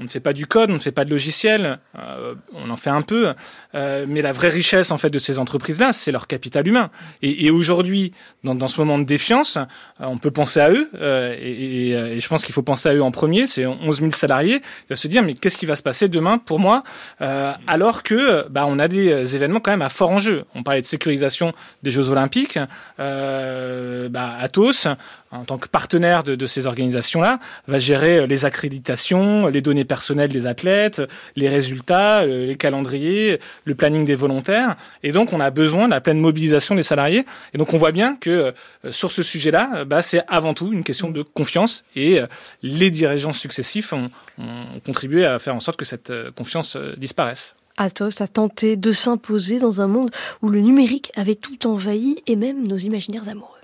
[0.01, 2.77] on ne fait pas du code, on ne fait pas de logiciel, euh, on en
[2.77, 3.33] fait un peu,
[3.75, 6.91] euh, mais la vraie richesse en fait de ces entreprises-là, c'est leur capital humain.
[7.23, 10.91] Et, et aujourd'hui, dans, dans, ce moment de défiance, euh, on peut penser à eux,
[10.97, 13.47] euh, et, et, je pense qu'il faut penser à eux en premier.
[13.47, 16.59] C'est 11 000 salariés, de se dire mais qu'est-ce qui va se passer demain pour
[16.59, 16.83] moi,
[17.21, 20.45] alors que bah, on a des événements quand même à fort enjeu.
[20.55, 21.53] On parlait de sécurisation
[21.83, 22.59] des Jeux Olympiques,
[22.99, 24.89] bah, Atos,
[25.35, 30.47] en tant que partenaire de, ces organisations-là, va gérer les accréditations, les données personnelles des
[30.47, 31.03] athlètes,
[31.37, 34.77] les résultats, euh, les calendriers, le planning des volontaires.
[35.03, 37.25] Et donc, on a besoin de la pleine mobilisation des salariés.
[37.53, 38.31] Et donc, on voit bien que
[38.85, 41.85] euh, sur ce sujet-là, euh, bah, c'est avant tout une question de confiance.
[41.97, 42.21] Et
[42.63, 44.11] les dirigeants successifs ont,
[44.85, 47.55] contribué à faire en sorte que cette confiance disparaisse.
[47.77, 50.11] Athos a tenté de s'imposer dans un monde
[50.43, 53.64] où le numérique avait tout envahi et même nos imaginaires amoureux.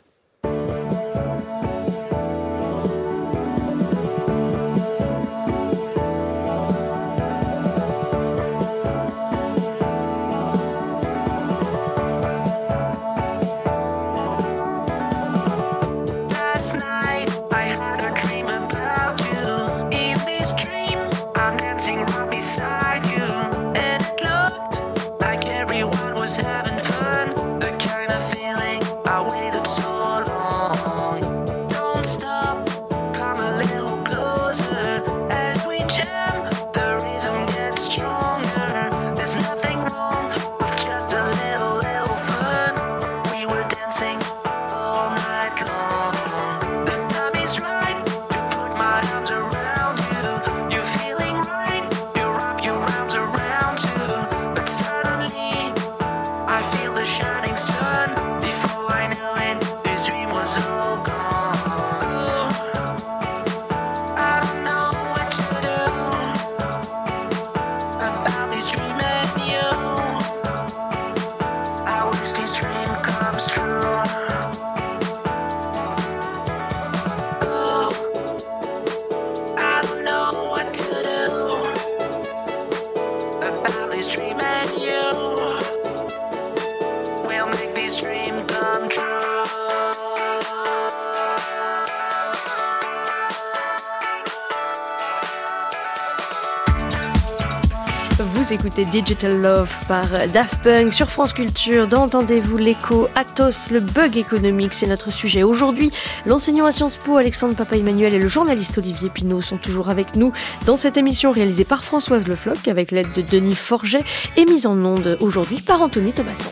[98.53, 101.87] Écoutez Digital Love par Daft Punk sur France Culture.
[101.87, 105.93] D'entendez-vous l'écho Athos, le bug économique, c'est notre sujet aujourd'hui.
[106.27, 110.33] L'enseignant à Sciences Po, Alexandre Papa-Emmanuel et le journaliste Olivier Pinault sont toujours avec nous
[110.67, 114.05] dans cette émission réalisée par Françoise Lefloc avec l'aide de Denis Forget
[114.37, 116.51] et mise en onde aujourd'hui par Anthony Thomasson.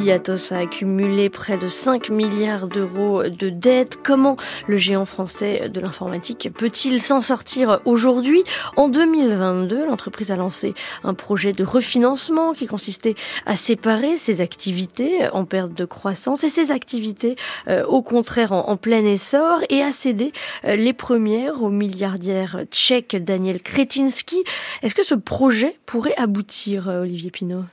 [0.00, 3.98] Dit, Atos a accumulé près de 5 milliards d'euros de dettes.
[4.02, 4.36] Comment
[4.66, 8.42] le géant français de l'informatique peut-il s'en sortir aujourd'hui?
[8.76, 15.28] En 2022, l'entreprise a lancé un projet de refinancement qui consistait à séparer ses activités
[15.32, 17.36] en perte de croissance et ses activités
[17.68, 20.32] euh, au contraire en, plein essor et à céder
[20.64, 24.44] euh, les premières au milliardaire tchèque Daniel Kretinsky.
[24.82, 27.64] Est-ce que ce projet pourrait aboutir, euh, Olivier Pinault?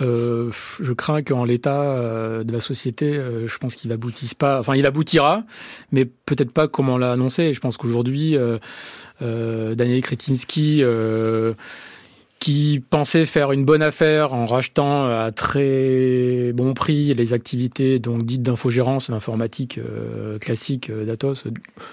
[0.00, 4.60] Euh, je crains qu'en l'état euh, de la société, euh, je pense qu'il aboutisse pas.
[4.60, 5.44] Enfin, il aboutira,
[5.92, 7.52] mais peut-être pas comme on l'a annoncé.
[7.52, 8.36] Je pense qu'aujourd'hui,
[9.20, 10.82] Daniel Kretinsky,
[12.38, 18.24] qui pensait faire une bonne affaire en rachetant à très bon prix les activités donc
[18.24, 19.80] dites d'infogérance, l'informatique
[20.40, 21.44] classique d'Atos,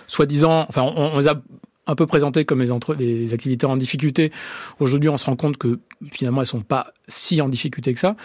[0.07, 1.41] soi-disant, enfin, on, on les a
[1.88, 4.32] un peu présentées comme les, entre, les activités en difficulté.
[4.80, 5.80] Aujourd'hui, on se rend compte que
[6.12, 8.15] finalement, elles sont pas si en difficulté que ça.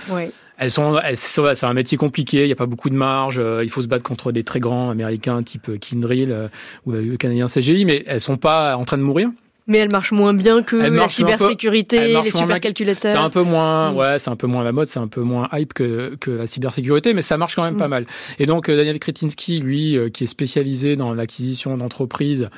[0.57, 2.43] Elles sont, c'est un métier compliqué.
[2.43, 3.39] Il n'y a pas beaucoup de marge.
[3.39, 6.49] Euh, il faut se battre contre des très grands américains type euh, Kindrill euh,
[6.87, 9.31] ou le canadien CGI, mais elles sont pas en train de mourir.
[9.67, 13.13] Mais elles marchent moins bien que la cybersécurité, les supercalculateurs.
[13.13, 13.97] C'est un peu moins, mm.
[13.97, 16.47] ouais, c'est un peu moins la mode, c'est un peu moins hype que, que la
[16.47, 17.91] cybersécurité, mais ça marche quand même pas mm.
[17.91, 18.07] mal.
[18.39, 22.49] Et donc Daniel Kretinsky, lui, qui est spécialisé dans l'acquisition d'entreprises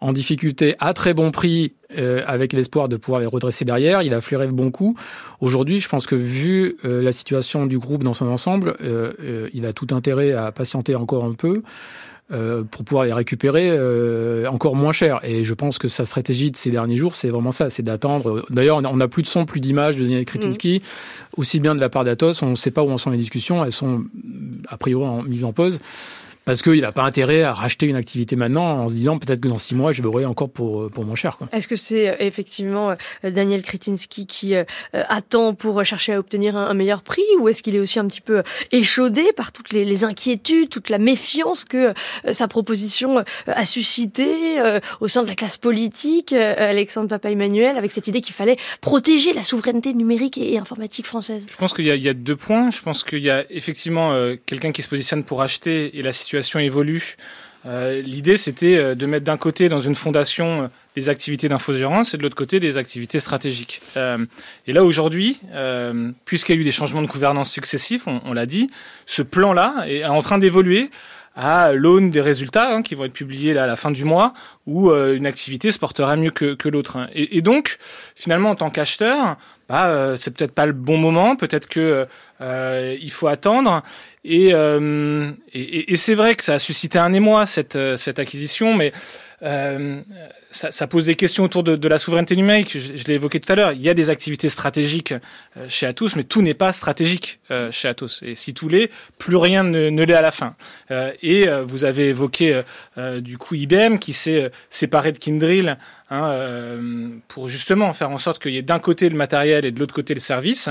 [0.00, 4.02] en difficulté à très bon prix euh, avec l'espoir de pouvoir les redresser derrière.
[4.02, 4.96] Il a flairé le bon coup.
[5.40, 9.64] Aujourd'hui, je pense que vu euh, la situation du groupe dans son ensemble, euh, il
[9.66, 11.62] a tout intérêt à patienter encore un peu.
[12.72, 13.70] pour pouvoir les récupérer
[14.48, 15.20] encore moins cher.
[15.22, 18.44] Et je pense que sa stratégie de ces derniers jours, c'est vraiment ça, c'est d'attendre.
[18.50, 21.40] D'ailleurs, on n'a plus de son, plus d'image de Daniel Kretinsky, mmh.
[21.40, 22.42] aussi bien de la part d'Atos.
[22.42, 23.64] On ne sait pas où en sont les discussions.
[23.64, 24.06] Elles sont
[24.68, 25.78] a priori en, mises en pause
[26.46, 29.48] parce qu'il n'a pas intérêt à racheter une activité maintenant en se disant peut-être que
[29.48, 31.38] dans six mois, je vais encore pour, pour moins cher.
[31.52, 36.56] Est-ce que c'est euh, effectivement euh, Daniel Kretinsky qui euh, attend pour chercher à obtenir
[36.56, 40.04] un, meilleur prix ou est-ce qu'il est aussi un petit peu échaudé par toutes les,
[40.04, 41.94] inquiétudes, toute la méfiance que
[42.30, 44.60] sa proposition a suscité
[45.00, 49.42] au sein de la classe politique, Alexandre Papa-Emmanuel, avec cette idée qu'il fallait protéger la
[49.42, 51.44] souveraineté numérique et, informatique française?
[51.50, 52.70] Je pense qu'il y, y, a deux points.
[52.70, 56.35] Je pense qu'il y a effectivement quelqu'un qui se positionne pour acheter et la situation
[56.58, 57.16] évolue.
[57.66, 62.14] Euh, l'idée, c'était euh, de mettre d'un côté dans une fondation euh, des activités d'infogérance
[62.14, 63.82] et de l'autre côté des activités stratégiques.
[64.66, 65.40] et là, aujourd'hui,
[66.24, 68.70] puisqu'il y a eu des changements de gouvernance successifs, on, l'a dit,
[69.04, 70.90] ce plan-là est en train d'évoluer
[71.34, 74.32] à l'aune des résultats hein, qui vont être publiés là, à la fin du mois,
[74.66, 77.10] où une activité se portera mieux que, l'autre.
[77.14, 77.76] Et, et, donc,
[78.14, 79.36] finalement, en tant qu'acheteur,
[79.68, 82.06] bah, c'est peut-être pas le bon moment, peut-être que
[82.40, 83.82] il faut attendre.
[84.28, 88.74] Euh, et, et, c'est vrai que ça a suscité un émoi, cette, euh, cette acquisition,
[88.74, 88.92] mais
[89.42, 90.00] euh,
[90.56, 92.76] ça, pose des questions autour de, la souveraineté numérique.
[92.78, 93.72] Je, l'ai évoqué tout à l'heure.
[93.72, 95.12] Il y a des activités stratégiques
[95.56, 98.22] euh, chez Atos, mais tout n'est pas stratégique euh, chez Atos.
[98.24, 100.54] Et si tout l'est, plus rien ne, l'est à la fin.
[100.90, 102.62] Euh, et vous avez évoqué
[103.18, 105.76] du coup IBM qui s'est séparé de Kindrill
[106.10, 106.34] hein,
[107.28, 109.94] pour justement faire en sorte qu'il y ait d'un côté le matériel et de l'autre
[109.94, 110.68] côté le service.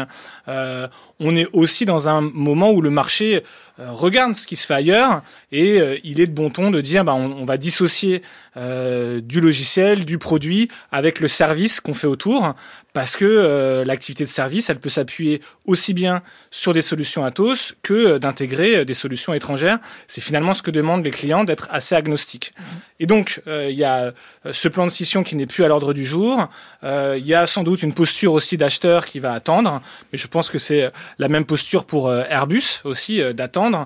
[0.48, 3.44] on est aussi dans un moment où le marché
[3.78, 5.22] regarde ce qui se fait ailleurs
[5.52, 8.22] et il est de bon ton de dire bah, on va dissocier
[8.56, 9.75] du logiciel
[10.06, 12.54] du produit avec le service qu'on fait autour,
[12.96, 17.76] parce que euh, l'activité de service, elle peut s'appuyer aussi bien sur des solutions Atos
[17.84, 19.80] que euh, d'intégrer euh, des solutions étrangères.
[20.08, 22.54] C'est finalement ce que demandent les clients, d'être assez agnostiques.
[22.58, 22.64] Mmh.
[23.02, 24.14] Et donc, il y a
[24.50, 26.48] ce plan de scission qui n'est plus à l'ordre du jour.
[26.82, 29.82] Il y a sans doute une posture aussi d'acheteur qui va attendre,
[30.14, 33.86] mais je pense que c'est la même posture pour Airbus aussi, d'attendre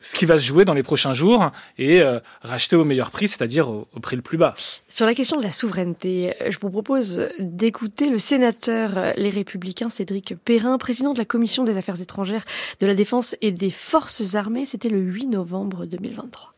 [0.00, 2.02] ce qui va se jouer dans les prochains jours et
[2.42, 4.56] racheter au meilleur prix, c'est-à-dire au prix le plus bas.
[4.88, 10.34] Sur la question de la souveraineté, je vous propose d'écouter le sénateur Les Républicains Cédric
[10.44, 12.44] Perrin, président de la Commission des Affaires étrangères,
[12.80, 14.64] de la Défense et des Forces armées.
[14.64, 16.54] C'était le 8 novembre 2023.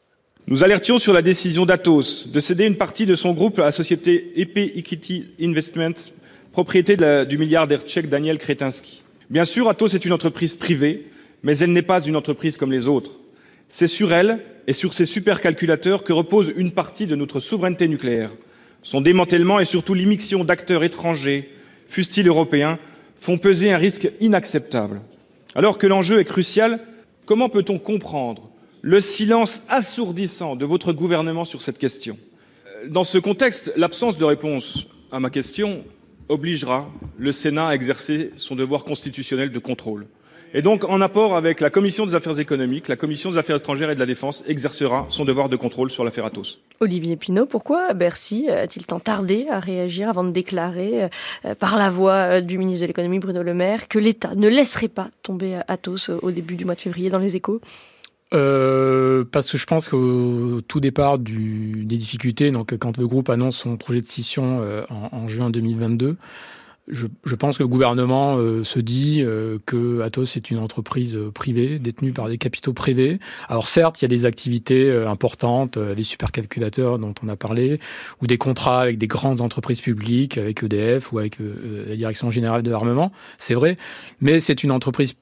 [0.46, 3.72] Nous alertions sur la décision d'Atos de céder une partie de son groupe à la
[3.72, 6.12] société EP Equity Investments
[6.52, 9.02] propriété du milliardaire tchèque Daniel Kretinsky.
[9.28, 11.08] Bien sûr, Atos est une entreprise privée,
[11.42, 13.18] mais elle n'est pas une entreprise comme les autres.
[13.68, 18.30] C'est sur elle et sur ses supercalculateurs que repose une partie de notre souveraineté nucléaire.
[18.86, 21.50] Son démantèlement et surtout l'immixion d'acteurs étrangers,
[21.88, 22.78] fussent-ils européens,
[23.18, 25.00] font peser un risque inacceptable.
[25.56, 26.78] Alors que l'enjeu est crucial,
[27.24, 28.48] comment peut-on comprendre
[28.82, 32.16] le silence assourdissant de votre gouvernement sur cette question?
[32.86, 35.82] Dans ce contexte, l'absence de réponse à ma question
[36.28, 36.88] obligera
[37.18, 40.06] le Sénat à exercer son devoir constitutionnel de contrôle.
[40.54, 43.90] Et donc, en apport avec la Commission des affaires économiques, la Commission des affaires étrangères
[43.90, 46.60] et de la défense exercera son devoir de contrôle sur l'affaire Atos.
[46.80, 51.08] Olivier Pinault, pourquoi Bercy a-t-il tant tardé à réagir avant de déclarer,
[51.44, 54.48] euh, par la voix euh, du ministre de l'économie Bruno Le Maire, que l'État ne
[54.48, 57.60] laisserait pas tomber Atos au début du mois de février dans les échos?
[58.34, 63.30] Euh, parce que je pense qu'au tout départ du, des difficultés, donc quand le groupe
[63.30, 66.16] annonce son projet de scission en, en, juin 2022,
[66.88, 71.16] je, je, pense que le gouvernement euh, se dit euh, que Atos est une entreprise
[71.16, 73.18] euh, privée, détenue par des capitaux privés.
[73.48, 77.80] Alors certes, il y a des activités importantes, les supercalculateurs dont on a parlé,
[78.22, 82.62] ou des contrats avec des grandes entreprises publiques, avec EDF ou avec la Direction générale
[82.62, 83.76] de l'armement, c'est vrai,
[84.20, 85.14] mais c'est une entreprise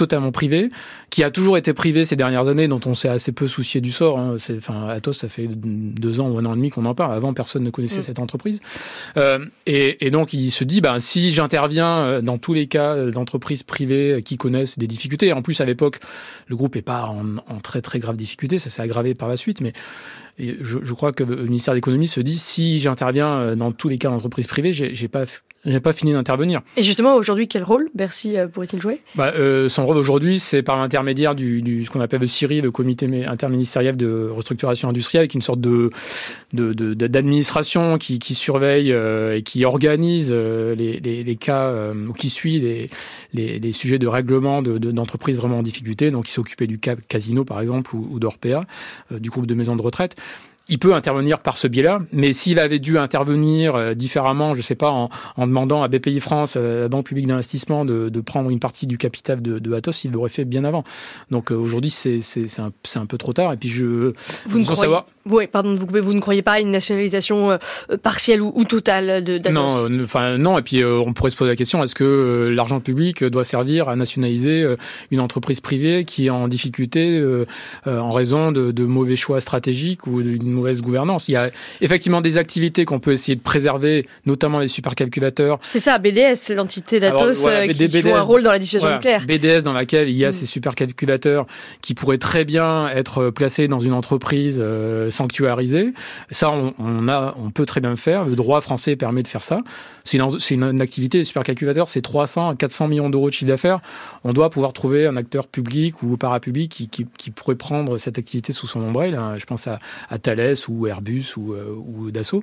[0.00, 0.70] totalement privé,
[1.10, 3.92] qui a toujours été privé ces dernières années, dont on s'est assez peu soucié du
[3.92, 4.18] sort.
[4.18, 4.36] Hein.
[4.56, 7.12] Enfin, Atos, ça fait deux ans ou un an et demi qu'on en parle.
[7.12, 8.02] Avant, personne ne connaissait mm.
[8.02, 8.60] cette entreprise.
[9.18, 12.94] Euh, et, et, donc, il se dit, ben, si j'interviens euh, dans tous les cas
[12.94, 15.98] euh, d'entreprises privées qui connaissent des difficultés, en plus, à l'époque,
[16.46, 19.36] le groupe n'est pas en, en, très très grave difficulté, ça s'est aggravé par la
[19.36, 19.74] suite, mais
[20.60, 23.98] je, je, crois que le ministère de l'économie se dit, si j'interviens dans tous les
[23.98, 25.24] cas d'entreprises privées, j'ai pas
[25.66, 26.62] j'ai pas fini d'intervenir.
[26.76, 29.02] Et justement, aujourd'hui, quel rôle Bercy euh, pourrait-il jouer?
[29.14, 32.62] Bah, euh, Son rôle aujourd'hui, c'est par l'intermédiaire du, du, ce qu'on appelle le CIRI,
[32.62, 35.90] le Comité interministériel de restructuration industrielle, qui est une sorte de
[36.52, 42.12] d'administration qui, qui, surveille euh, et qui organise euh, les, les, les, cas, euh, ou
[42.12, 42.88] qui suit les,
[43.32, 46.96] les, les, sujets de règlement d'entreprises de, vraiment en difficulté, donc qui s'occupait du cas
[46.96, 48.64] Casino, par exemple, ou, ou d'Orpea,
[49.10, 50.16] du groupe de maisons de retraite
[50.70, 54.62] il peut intervenir par ce biais-là, mais s'il avait dû intervenir euh, différemment, je ne
[54.62, 58.20] sais pas, en, en, demandant à BPI France, euh, la Banque publique d'investissement, de, de,
[58.20, 60.84] prendre une partie du capital de, de Atos, il l'aurait fait bien avant.
[61.32, 62.20] Donc euh, aujourd'hui, c'est
[62.58, 63.52] un, un, peu trop tard.
[63.52, 64.14] Et puis je,
[64.46, 64.80] vous ne croyez...
[64.80, 65.06] savoir.
[65.28, 67.58] Oui, pardon, vous, vous ne croyez pas à une nationalisation
[68.02, 69.52] partielle ou, ou totale de d'Atos
[69.90, 70.56] Non, enfin non.
[70.56, 73.96] Et puis on pourrait se poser la question est-ce que l'argent public doit servir à
[73.96, 74.66] nationaliser
[75.10, 77.22] une entreprise privée qui est en difficulté
[77.84, 81.28] en raison de, de mauvais choix stratégiques ou d'une mauvaise gouvernance.
[81.28, 81.50] Il y a
[81.80, 85.58] effectivement des activités qu'on peut essayer de préserver, notamment les supercalculateurs.
[85.62, 89.24] C'est ça, BDS, l'entité d'Atos euh, qui joue un rôle dans la dissuasion nucléaire.
[89.26, 90.32] BDS dans laquelle il y a mm.
[90.32, 91.46] ces supercalculateurs
[91.80, 95.92] qui pourraient très bien être placés dans une entreprise euh, sanctuarisée.
[96.30, 98.24] Ça, on, on, a, on peut très bien le faire.
[98.24, 99.60] Le droit français permet de faire ça.
[100.04, 103.50] C'est une, une, une, activité, les supercalculateurs, c'est 300 à 400 millions d'euros de chiffre
[103.50, 103.80] d'affaires.
[104.24, 108.18] On doit pouvoir trouver un acteur public ou parapublic qui, qui, qui pourrait prendre cette
[108.18, 109.18] activité sous son ombrelle.
[109.38, 112.42] Je pense à, à Thales ou Airbus ou, euh, ou Dassault.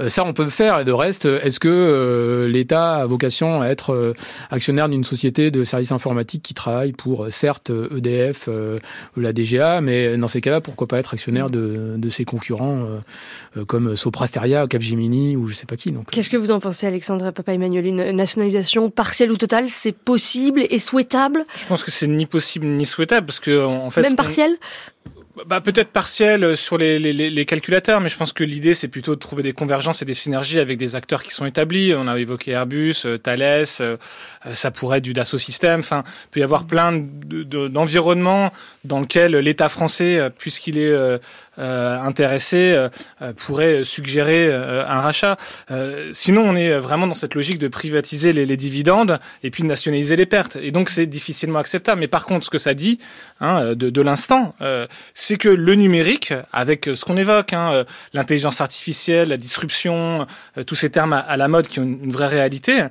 [0.00, 0.80] Euh, ça, on peut le faire.
[0.80, 4.14] Et de reste, est-ce que euh, l'État a vocation à être
[4.50, 10.16] actionnaire d'une société de services informatiques qui travaille pour, certes, EDF ou la DGA, mais
[10.18, 12.86] dans ces cas-là, pourquoi pas être actionnaire de, de ses concurrents
[13.66, 15.92] comme Soprasteria, Capgemini ou je sais pas qui.
[15.92, 16.10] Donc.
[16.10, 20.78] Qu'est-ce que vous en pensez, Alexandre Papa-Emmanuel Une nationalisation partielle ou totale, c'est possible et
[20.78, 21.44] souhaitable?
[21.56, 24.02] Je pense que c'est ni possible ni souhaitable parce que en fait.
[24.02, 24.56] Même partielle?
[25.44, 29.14] Bah, peut-être partiel sur les, les, les, calculateurs, mais je pense que l'idée c'est plutôt
[29.14, 31.92] de trouver des convergences et des synergies avec des acteurs qui sont établis.
[31.94, 33.96] On a évoqué Airbus, euh, Thales, euh,
[34.54, 35.80] ça pourrait être du Dassault Systèmes.
[35.80, 38.50] Enfin, il peut y avoir plein d'environnements
[38.84, 40.94] dans lequel l'État français, euh, puisqu'il est
[41.58, 42.86] euh, intéressé
[43.36, 45.36] pourrait suggérer un rachat.
[46.12, 49.68] sinon, on est vraiment dans cette logique de privatiser les, les, dividendes et puis de
[49.68, 50.56] nationaliser les pertes.
[50.56, 52.00] Et donc, c'est difficilement acceptable.
[52.00, 52.98] Mais par contre, ce que ça dit
[53.40, 54.54] hein, de, de l'instant,
[55.14, 60.26] c'est que le numérique, avec ce qu'on évoque, hein, euh, l'intelligence artificielle, la disruption,
[60.56, 62.84] euh, tous ces termes à, la mode qui ont une, vraie réalité,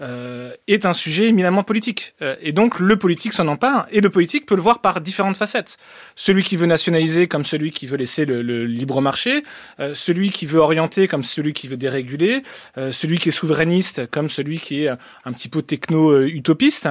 [0.00, 2.14] euh, euh, est un sujet éminemment politique.
[2.22, 5.36] Euh, et donc le politique s'en empare, et le politique peut le voir par différentes
[5.36, 5.76] facettes.
[6.14, 9.44] Celui qui veut nationaliser comme celui qui veut laisser le, le libre marché,
[9.80, 12.42] euh, celui qui veut orienter comme celui qui veut déréguler,
[12.78, 16.88] euh, celui qui est souverainiste comme celui qui est un petit peu techno-utopiste,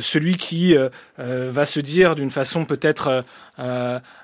[0.00, 0.76] celui qui
[1.18, 3.24] va se dire d'une façon peut-être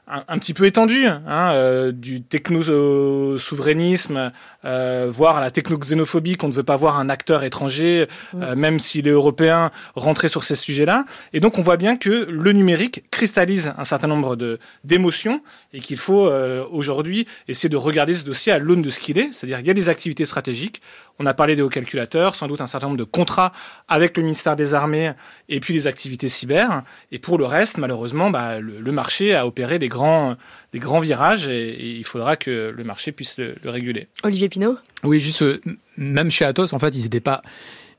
[0.08, 4.32] un, petit peu étendu, hein, euh, du techno-souverainisme,
[4.64, 9.06] euh, voire la techno-xénophobie, qu'on ne veut pas voir un acteur étranger, euh, même s'il
[9.06, 11.04] est européen, rentrer sur ces sujets-là.
[11.32, 15.42] Et donc on voit bien que le numérique cristallise un certain nombre d'émotions
[15.72, 19.18] et qu'il faut euh, aujourd'hui essayer de regarder ce dossier à l'aune de ce qu'il
[19.18, 20.82] est, c'est-à-dire il y a des activités stratégiques.
[21.18, 23.52] On a parlé des hauts calculateurs, sans doute un certain nombre de contrats
[23.88, 25.12] avec le ministère des Armées
[25.48, 26.82] et puis des activités cyber.
[27.10, 30.36] Et pour le reste, malheureusement, bah, le, marché a opéré des grands,
[30.72, 34.08] des grands virages et, il faudra que le marché puisse le, le réguler.
[34.22, 34.78] Olivier Pinault?
[35.02, 35.60] Oui, juste, euh,
[35.96, 37.42] même chez Atos, en fait, ils n'étaient pas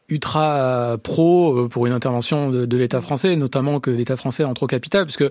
[0.10, 4.68] ultra pro euh, pour une intervention de, l'État français, notamment que l'État français entre au
[4.68, 5.26] capital, puisque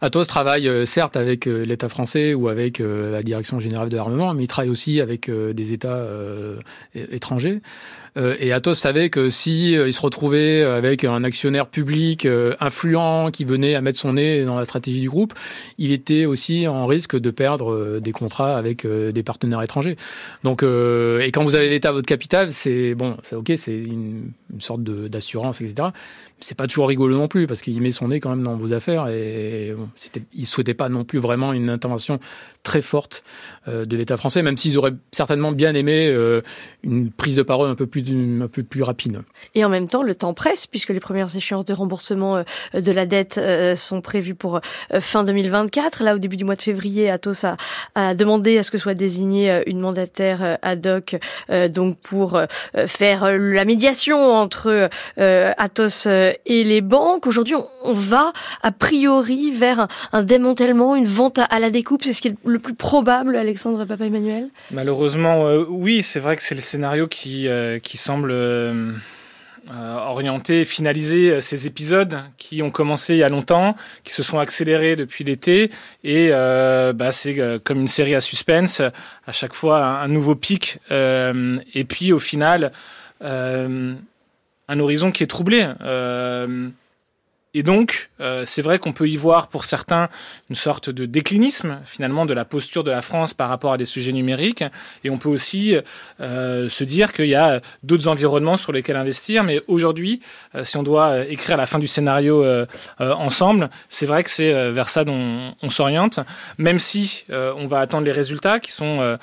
[0.00, 4.34] Atos travaille euh, certes avec euh, l'État français ou avec la Direction générale de l'armement,
[4.34, 6.04] mais il travaille aussi avec des États
[6.94, 7.60] étrangers.
[8.16, 12.28] Et Atos savait que si il se retrouvait avec un actionnaire public
[12.60, 15.34] influent qui venait à mettre son nez dans la stratégie du groupe,
[15.78, 19.96] il était aussi en risque de perdre des contrats avec des partenaires étrangers.
[20.44, 24.30] Donc, et quand vous avez l'État à votre capital, c'est bon, c'est ok, c'est une,
[24.60, 25.88] sorte d'assurance, etc
[26.40, 28.72] c'est pas toujours rigolo non plus parce qu'il met son nez quand même dans vos
[28.72, 32.18] affaires et bon, c'était, il souhaitait pas non plus vraiment une intervention
[32.62, 33.24] très forte
[33.68, 36.40] euh, de l'État français, même s'ils auraient certainement bien aimé euh,
[36.82, 38.02] une prise de parole un peu plus
[38.42, 39.22] un peu plus rapide.
[39.54, 42.92] Et en même temps, le temps presse puisque les premières échéances de remboursement euh, de
[42.92, 43.40] la dette
[43.76, 44.60] sont prévues pour
[45.00, 46.02] fin 2024.
[46.02, 47.56] Là, au début du mois de février, Atos a,
[47.94, 51.16] a demandé à ce que soit désignée une mandataire ad hoc,
[51.70, 52.40] donc pour
[52.86, 56.06] faire la médiation entre Atos
[56.46, 57.26] et les banques.
[57.26, 57.54] Aujourd'hui,
[57.84, 62.02] on, va a priori vers un, démantèlement, une vente à, la découpe.
[62.02, 64.48] C'est ce qui est le plus probable, Alexandre Papa Emmanuel?
[64.70, 66.02] Malheureusement, euh, oui.
[66.02, 68.30] C'est vrai que c'est le scénario qui, euh, qui semble...
[68.32, 68.92] Euh,
[69.70, 74.94] orienter, finaliser ces épisodes qui ont commencé il y a longtemps, qui se sont accélérés
[74.94, 75.70] depuis l'été,
[76.04, 78.82] et bah, c'est comme une série à suspense,
[79.26, 82.72] à chaque fois un, nouveau pic, et puis au final,
[84.68, 85.68] un horizon qui est troublé.
[85.82, 86.68] Euh,
[87.56, 90.08] et donc, euh, c'est vrai qu'on peut y voir pour certains
[90.50, 93.84] une sorte de déclinisme finalement de la posture de la France par rapport à des
[93.84, 94.64] sujets numériques.
[95.04, 95.76] Et on peut aussi
[96.18, 99.44] euh, se dire qu'il y a d'autres environnements sur lesquels investir.
[99.44, 100.20] Mais aujourd'hui,
[100.64, 102.44] si on doit écrire la fin du scénario
[102.98, 106.18] ensemble, c'est vrai que c'est vers ça dont on s'oriente.
[106.58, 109.16] Même si on va attendre les résultats qui sont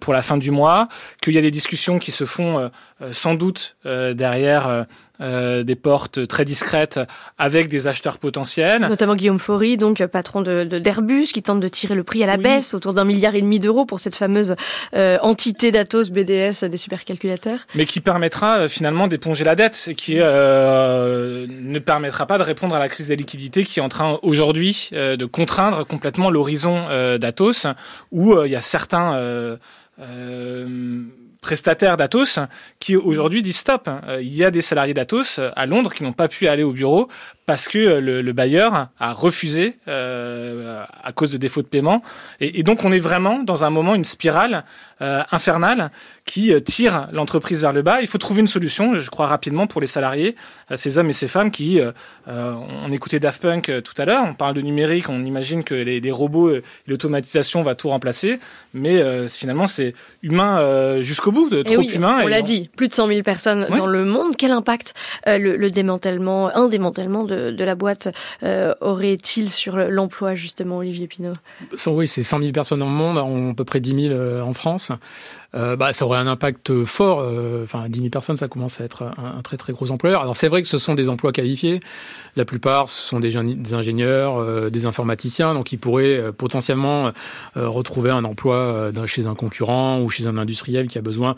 [0.00, 0.88] pour la fin du mois,
[1.22, 2.70] qu'il y a des discussions qui se font
[3.12, 4.86] sans doute derrière
[5.20, 7.00] euh, des portes très discrètes
[7.38, 8.82] avec des acheteurs potentiels.
[8.82, 12.36] Notamment Guillaume Faury, donc patron de, d'Airbus, qui tente de tirer le prix à la
[12.36, 14.54] baisse autour d'un milliard et demi d'euros pour cette fameuse
[14.94, 17.66] euh, entité d'Atos BDS des supercalculateurs.
[17.74, 22.76] Mais qui permettra euh, finalement d'éponger la dette et qui ne permettra pas de répondre
[22.76, 26.86] à la crise des liquidités qui est en train aujourd'hui de contraindre complètement l'horizon
[27.18, 27.66] d'Atos,
[28.12, 29.58] où il y a certains
[31.40, 32.38] prestataires d'Atos
[32.78, 33.88] qui aujourd'hui disent stop.
[33.88, 36.62] Euh, il y a des salariés d'Atos euh, à Londres qui n'ont pas pu aller
[36.62, 37.08] au bureau
[37.48, 42.02] parce que euh, le, bailleur a refusé euh, à cause de défaut de paiement.
[42.40, 44.64] Et, et, donc on est vraiment dans un moment, une spirale
[45.00, 45.90] euh, infernale
[46.24, 48.02] qui euh, tire l'entreprise vers le bas.
[48.02, 50.34] Il faut trouver une solution, je crois rapidement, pour les salariés,
[50.74, 51.80] ces hommes et ces femmes qui,
[52.26, 56.00] on écoutait Daft Punk tout à l'heure, on parle de numérique, on imagine que les,
[56.00, 58.38] les robots et l'automatisation va tout remplacer,
[58.74, 62.20] mais finalement c'est humain jusqu'au bout, trop oui, humain.
[62.22, 64.36] On l'a dit, plus de 100 000 personnes dans le monde.
[64.36, 64.92] Quel impact
[65.26, 68.08] le, le démantèlement, un démantèlement de de, la boîte
[68.42, 71.34] euh, aurait-il sur l'emploi, justement, Olivier Pinault?
[71.86, 74.52] Oui, c'est 100 000 personnes dans le monde, à peu près 10 000 euh, en
[74.52, 74.92] France.
[75.54, 77.26] Euh, bah, ça aurait un impact fort.
[77.62, 80.20] Enfin, 10 000 personnes, ça commence à être un, très très gros employeur.
[80.20, 81.80] Alors c'est vrai que ce sont des emplois qualifiés.
[82.36, 87.12] La plupart, ce sont des, ingénieurs, des informaticiens, donc ils pourraient potentiellement
[87.54, 91.34] retrouver un emploi chez un concurrent ou chez un industriel qui a besoin,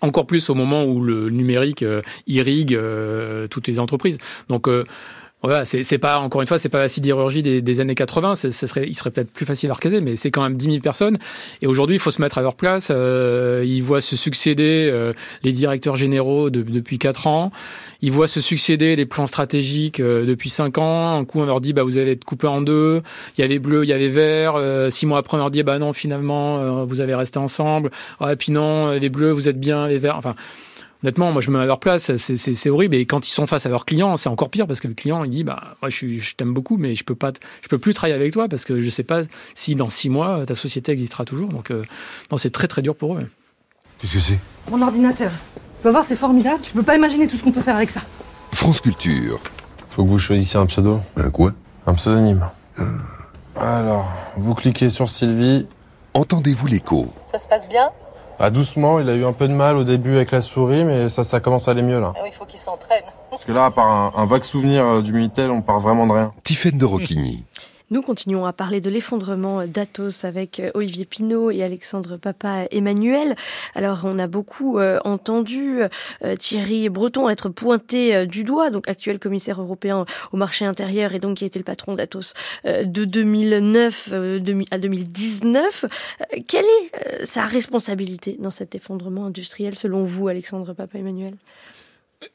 [0.00, 1.84] encore plus au moment où le numérique
[2.28, 2.78] irrigue
[3.50, 4.18] toutes les entreprises.
[4.48, 4.68] Donc
[5.42, 8.34] voilà, c'est pas encore une fois, c'est pas la sidérurgie des, des années 80.
[8.34, 10.78] Ce serait, il serait peut-être plus facile à recaser, mais c'est quand même 10 000
[10.80, 11.16] personnes.
[11.62, 12.88] Et aujourd'hui, il faut se mettre à leur place.
[12.90, 15.12] Euh, ils voient se succéder euh,
[15.44, 17.52] les directeurs généraux depuis 4 ans.
[18.02, 21.16] Ils voient se succéder les plans stratégiques euh, depuis 5 ans.
[21.16, 23.00] Un coup, on leur dit, bah vous allez être coupé en deux.
[23.36, 24.56] Il y avait bleu, il y avait vert.
[24.56, 27.90] Euh, six mois après, on leur dit, bah non, finalement, vous allez rester ensemble.
[28.18, 30.16] Ah, et puis non, les bleus, vous êtes bien, les verts.
[30.16, 30.34] Enfin.
[31.02, 32.96] Honnêtement, moi je me mets à leur place, c'est horrible.
[32.96, 35.22] Et quand ils sont face à leurs clients, c'est encore pire parce que le client
[35.22, 37.32] il dit bah moi je, je t'aime beaucoup, mais je peux pas,
[37.62, 39.22] je peux plus travailler avec toi parce que je sais pas
[39.54, 41.50] si dans six mois ta société existera toujours.
[41.50, 41.84] Donc euh,
[42.32, 43.28] non, c'est très très dur pour eux.
[44.00, 44.38] Qu'est-ce que c'est?
[44.70, 45.30] Mon ordinateur.
[45.78, 46.60] Tu vas voir, c'est formidable.
[46.62, 48.00] Tu peux pas imaginer tout ce qu'on peut faire avec ça.
[48.52, 49.38] France Culture.
[49.90, 51.00] Faut que vous choisissiez un pseudo.
[51.16, 51.52] Un quoi?
[51.86, 52.44] Un pseudonyme.
[52.80, 52.84] Euh.
[53.56, 55.66] Alors, Vous cliquez sur Sylvie.
[56.14, 57.12] Entendez-vous l'écho?
[57.30, 57.90] Ça se passe bien?
[58.40, 61.08] Ah, doucement, il a eu un peu de mal au début avec la souris, mais
[61.08, 62.12] ça, ça commence à aller mieux là.
[62.14, 63.02] Ah oui, il faut qu'il s'entraîne.
[63.30, 66.12] Parce que là, à part un, vague souvenir euh, du Minitel, on part vraiment de
[66.12, 66.32] rien.
[66.44, 67.44] Tiffaine de Roquigny.
[67.90, 73.34] Nous continuons à parler de l'effondrement d'Atos avec euh, Olivier Pinault et Alexandre Papa Emmanuel.
[73.74, 75.80] Alors, on a beaucoup euh, entendu
[76.22, 81.18] euh, Thierry Breton être pointé du doigt, donc actuel commissaire européen au marché intérieur et
[81.18, 82.34] donc qui a été le patron d'Atos
[82.64, 84.12] de 2009
[84.70, 85.84] à 2019.
[86.46, 91.34] Quelle est sa responsabilité dans cet effondrement industriel selon vous, Alexandre Papa Emmanuel?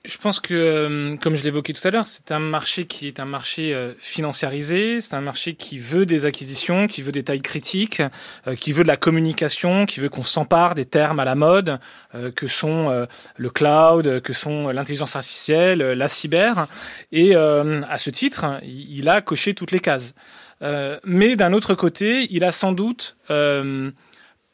[0.06, 3.20] Je pense que, euh, comme je l'évoquais tout à l'heure, c'est un marché qui est
[3.20, 7.42] un marché euh, financiarisé, c'est un marché qui veut des acquisitions, qui veut des tailles
[7.42, 8.02] critiques,
[8.48, 11.80] euh, qui veut de la communication, qui veut qu'on s'empare des termes à la mode,
[12.36, 13.08] que sont
[13.38, 16.68] le cloud, que sont l'intelligence artificielle, la cyber.
[17.12, 20.14] Et à ce titre, il a coché toutes les cases.
[20.62, 23.16] mais d'un autre côté, il a sans doute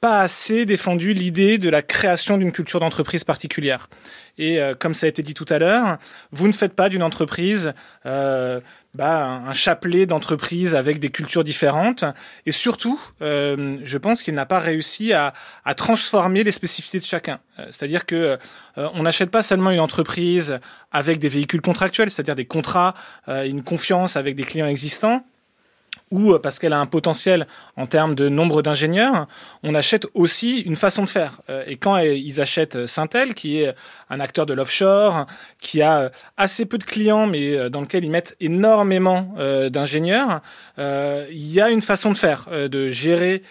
[0.02, 3.89] pas assez défendu l'idée de la création d'une culture d'entreprise particulière.
[4.38, 5.97] Et euh, comme ça a été dit tout à l'heure,
[6.32, 7.74] vous ne faites pas d'une entreprise
[8.06, 8.62] euh,
[8.93, 12.06] bah, un chapelet d'entreprises avec des cultures différentes.
[12.45, 15.34] Et surtout, euh, je pense qu'il n'a pas réussi à,
[15.66, 17.39] à, transformer les spécificités de chacun.
[17.60, 18.38] Euh, c'est-à-dire que
[18.78, 20.58] on n'achète pas seulement une entreprise
[20.93, 22.93] avec des véhicules contractuels, c'est-à-dire des contrats,
[23.28, 25.26] une confiance avec des clients existants
[26.12, 29.28] ou euh, parce qu'elle a un potentiel en termes de nombre d'ingénieurs,
[29.64, 31.41] on achète aussi une façon de faire.
[31.49, 33.76] Euh, et quand euh, ils achètent Syntel, qui est
[34.10, 35.26] un acteur de l'offshore,
[35.60, 39.36] qui a assez peu de clients, mais dans lequel ils mettent énormément
[39.70, 40.41] d'ingénieurs,
[40.78, 43.43] il y a une façon de faire, de gérer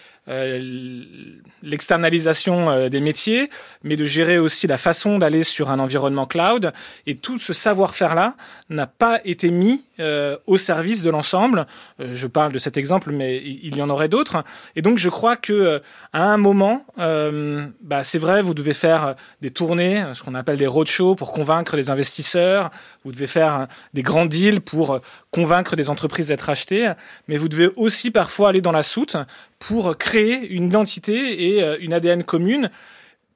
[1.63, 3.49] l'externalisation euh, des métiers,
[3.83, 6.71] mais de gérer aussi la façon d'aller sur un environnement cloud.
[7.07, 8.35] Et tout ce savoir-faire-là
[8.69, 11.65] n'a pas été mis euh, au service de l'ensemble.
[11.99, 14.43] je parle de cet exemple, mais il y en aurait d'autres.
[14.75, 15.81] Et donc, je crois que
[16.13, 20.67] à un moment, bah, c'est vrai, vous devez faire des tournées, ce qu'on appelle des
[20.67, 22.71] roadshows, pour convaincre les investisseurs.
[23.03, 24.99] Vous devez faire des grands deals pour
[25.31, 26.91] convaincre des entreprises d'être achetées,
[27.27, 29.17] mais vous devez aussi parfois aller dans la soute
[29.59, 32.71] pour créer une identité et euh, une ADN commune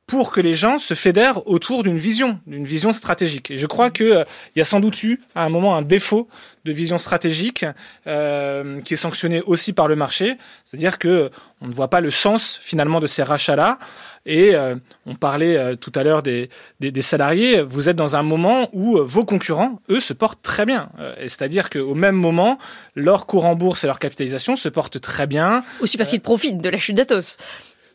[0.06, 3.52] pour que les gens se fédèrent autour d'une vision, d'une vision stratégique.
[3.52, 4.24] Et je crois qu'il euh,
[4.56, 6.28] y a sans doute eu à un moment un défaut
[6.66, 7.66] de vision stratégique
[8.06, 11.32] euh, qui est sanctionné aussi par le marché, c'est-à-dire que
[11.62, 13.80] on ne voit pas le sens finalement de ces rachats-là.
[14.26, 14.76] Et euh,
[15.06, 16.50] on parlait tout à l'heure des,
[16.80, 17.62] des, salariés.
[17.62, 20.90] Vous êtes dans un moment où vos concurrents, eux, se portent très bien.
[21.20, 22.58] C'est-à-dire qu'au même moment,
[22.96, 25.66] leur cours en bourse et leur capitalisation se portent très bien.
[25.82, 27.38] Aussi parce qu'ils profitent de la chute d'Atos.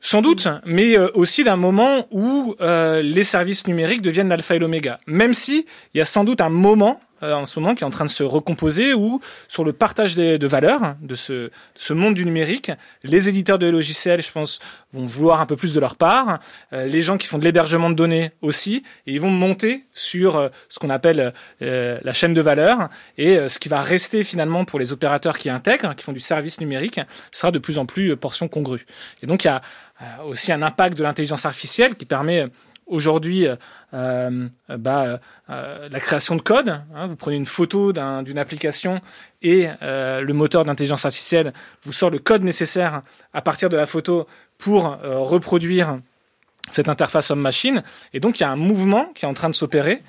[0.00, 4.98] Sans doute, mais aussi d'un moment où les services numériques deviennent l'alpha et l'oméga.
[5.06, 7.86] Même si il y a sans doute un moment euh, en ce moment qui est
[7.86, 11.50] en train de se recomposer ou sur le partage de valeurs de ce,
[11.90, 12.70] monde du numérique.
[13.02, 14.58] Les éditeurs de logiciels, je pense,
[14.92, 16.38] vont vouloir un peu plus de leur part.
[16.72, 20.36] Euh, les gens qui font de l'hébergement de données aussi, et ils vont monter sur
[20.36, 22.88] euh, ce qu'on appelle la chaîne de valeur.
[23.16, 26.60] Et ce qui va rester finalement pour les opérateurs qui intègrent, qui font du service
[26.60, 27.00] numérique,
[27.32, 28.86] sera de plus en plus portion congrue.
[29.22, 29.62] Et donc il y a
[30.26, 32.46] aussi un impact de l'intelligence artificielle qui permet
[32.88, 33.56] aujourd'hui euh,
[33.94, 35.20] euh, bah,
[35.50, 36.80] euh, la création de code.
[36.94, 39.00] Hein, vous prenez une photo d'une application
[39.42, 44.26] et le moteur d'intelligence artificielle vous sort le code nécessaire à partir de la photo
[44.58, 46.00] pour reproduire
[46.70, 47.82] cette interface homme-machine.
[48.12, 50.02] Et donc, il y a un mouvement qui est en train de s'opérer.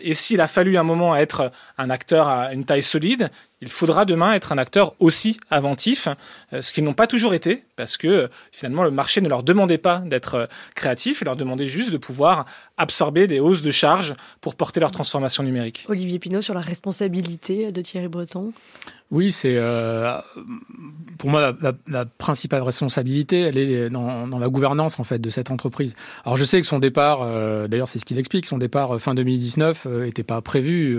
[0.00, 3.30] Et s'il a fallu un moment être un acteur à une taille solide,
[3.62, 6.08] il faudra demain être un acteur aussi inventif,
[6.52, 9.44] euh, ce qu'ils n'ont pas toujours été, parce que euh, finalement le marché ne leur
[9.44, 12.44] demandait pas d'être euh, créatifs, il leur demandait juste de pouvoir
[12.76, 15.86] absorber des hausses de charges pour porter leur transformation numérique.
[15.88, 18.52] Olivier Pinault sur la responsabilité de Thierry Breton?
[19.12, 19.60] Oui, c'est
[21.18, 21.54] pour moi
[21.86, 25.94] la, principale responsabilité, elle est dans, la gouvernance en fait de cette entreprise.
[26.24, 27.20] Alors je sais que son départ,
[27.68, 30.98] d'ailleurs c'est ce qu'il explique, son départ fin 2019 n'était pas prévu.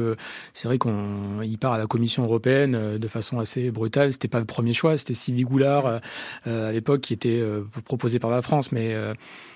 [0.54, 4.12] c'est vrai qu'il part à la Commission européenne euh, de façon assez brutale.
[4.14, 6.00] C'était pas le premier choix, c'était Sylvie Goulard euh,
[6.48, 7.44] euh, à l'époque qui était
[7.86, 8.96] proposé par la France, mais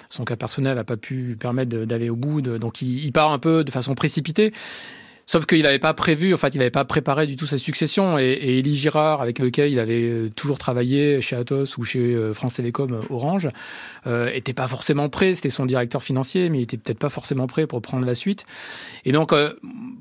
[0.10, 2.42] son cas personnel n'a pas pu permettre d'aller au bout.
[2.42, 4.54] donc il, part un peu de façon précipitée.
[5.30, 8.18] Sauf qu'il n'avait pas prévu, en fait, il n'avait pas préparé du tout sa succession.
[8.18, 12.00] Et, et Élie Girard, avec lequel il avait euh, toujours travaillé chez Atos ou chez
[12.00, 13.50] euh, France Télécom euh, Orange,
[14.08, 15.36] euh, était pas forcément prêt.
[15.36, 18.46] C'était son directeur financier, mais il était peut-être pas forcément prêt pour prendre la suite.
[19.04, 19.34] Et donc,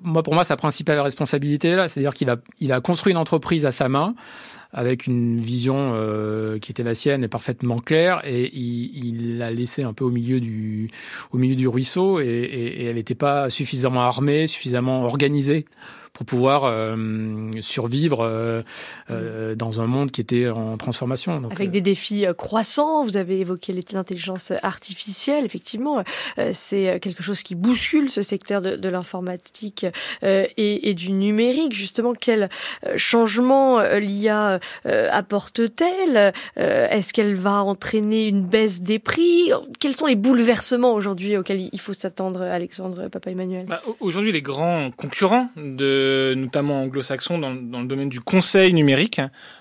[0.05, 3.66] moi, pour moi, sa principale responsabilité là, c'est-à-dire qu'il a, il a construit une entreprise
[3.66, 4.14] à sa main
[4.73, 9.83] avec une vision euh, qui était la sienne et parfaitement claire, et il l'a laissé
[9.83, 10.91] un peu au milieu du,
[11.33, 15.67] au milieu du ruisseau, et, et, et elle n'était pas suffisamment armée, suffisamment organisée
[16.17, 16.97] pour pouvoir
[17.61, 18.64] survivre
[19.09, 21.43] dans un monde qui était en transformation.
[21.51, 26.03] Avec des défis croissants, vous avez évoqué l'intelligence artificielle, effectivement,
[26.53, 29.85] c'est quelque chose qui bouscule ce secteur de, l'informatique
[30.23, 31.75] et, et, du numérique.
[31.75, 32.49] Justement, quel
[32.97, 36.33] changement l'IA apporte-t-elle?
[36.57, 39.51] Est-ce qu'elle va entraîner une baisse des prix?
[39.81, 43.67] Quels sont les bouleversements aujourd'hui auxquels il faut s'attendre, Alexandre Papa Emmanuel?
[43.67, 46.06] Bah, Aujourd'hui, les grands concurrents, de,
[46.37, 49.21] notamment anglo-saxons, dans, le domaine du conseil numérique,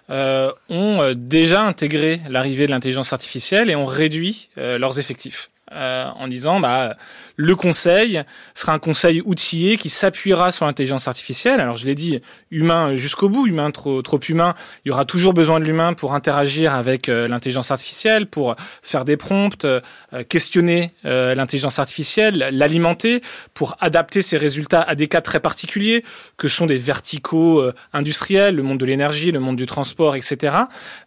[0.10, 5.48] euh, ont euh, déjà intégré l'arrivée de l'intelligence artificielle et ont réduit euh, leurs effectifs.
[5.72, 6.96] en disant bah
[7.36, 8.22] le conseil
[8.54, 11.60] sera un conseil outillé qui s'appuiera sur l'intelligence artificielle.
[11.60, 12.22] Alors je l'ai dit,
[12.52, 14.56] humain jusqu'au bout, humain trop, trop humain.
[14.86, 19.06] Il y aura toujours besoin de l'humain pour interagir avec euh, l'intelligence artificielle, pour faire
[19.06, 19.82] des prompts, euh,
[20.30, 23.22] questionner euh, l'intelligence artificielle, l'alimenter,
[23.54, 26.04] pour adapter ses résultats à des cas très particuliers,
[26.38, 27.64] que sont des verticaux
[27.94, 30.56] industriels, le monde de l'énergie, le monde du transport, etc.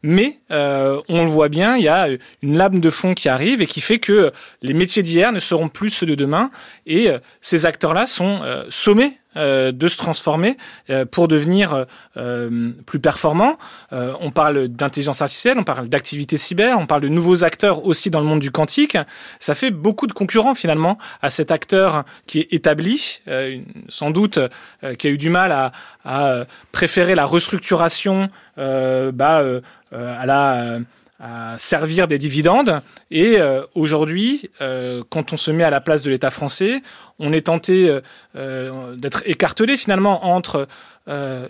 [0.03, 2.09] Mais on le voit bien, il y a
[2.43, 5.69] une lame de fond qui arrive et qui fait que les métiers d'hier ne seront
[5.69, 6.51] plus ceux de demain.
[6.87, 10.57] Et euh, ces acteurs-là sont euh, sommés euh, de se transformer
[11.13, 11.87] pour devenir
[12.87, 13.57] plus performants.
[13.93, 18.21] on parle d'intelligence artificielle, on parle d'activité cyber, on parle de nouveaux acteurs aussi dans
[18.21, 18.97] le monde du quantique.
[19.39, 23.21] Ça fait beaucoup de concurrents finalement à cet acteur qui est établi,
[23.89, 24.41] sans doute
[24.99, 25.53] qui a eu du mal
[26.05, 29.45] à, préférer la restructuration bah,
[29.93, 30.81] à la
[31.21, 32.81] à servir des dividendes.
[33.11, 36.83] Et euh, aujourd'hui, euh, quand on se met à la place de l'État français,
[37.19, 37.99] on est tenté
[38.37, 40.69] euh, d'être écartelé finalement entre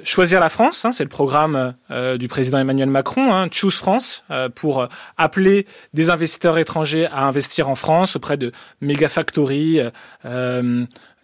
[0.04, 4.86] choisir la France, hein, c'est le programme du président Emmanuel Macron, hein, Choose France, pour
[5.16, 9.80] appeler des investisseurs étrangers à investir en France auprès de méga factories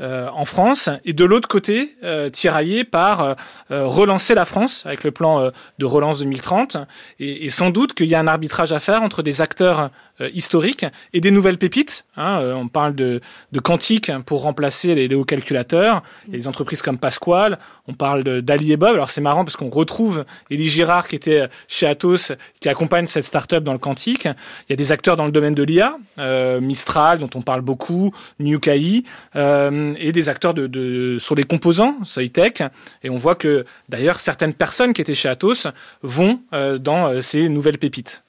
[0.01, 3.35] euh, en France, et de l'autre côté, euh, tiraillé par euh,
[3.71, 6.77] relancer la France avec le plan de relance 2030.
[7.21, 9.91] Et, et sans doute qu'il y a un arbitrage à faire entre des acteurs
[10.21, 12.05] euh, historiques et des nouvelles pépites.
[12.17, 13.21] Hein, euh, on parle de,
[13.53, 16.03] de quantique pour remplacer les, hauts calculateurs.
[16.29, 17.59] Il des entreprises comme Pasquale.
[17.89, 18.95] On parle d'Ali et Bob.
[18.95, 23.25] Alors c'est marrant parce qu'on retrouve Elie Girard qui était chez Atos, qui accompagne cette
[23.25, 24.25] start-up dans le quantique.
[24.25, 27.61] Il y a des acteurs dans le domaine de l'IA, euh, Mistral dont on parle
[27.61, 29.05] beaucoup, NewKai,
[29.37, 32.63] euh, et des acteurs de, de, sur les composants, Soitec.
[33.03, 35.67] Et on voit que d'ailleurs certaines personnes qui étaient chez Atos
[36.03, 38.24] vont dans ces nouvelles pépites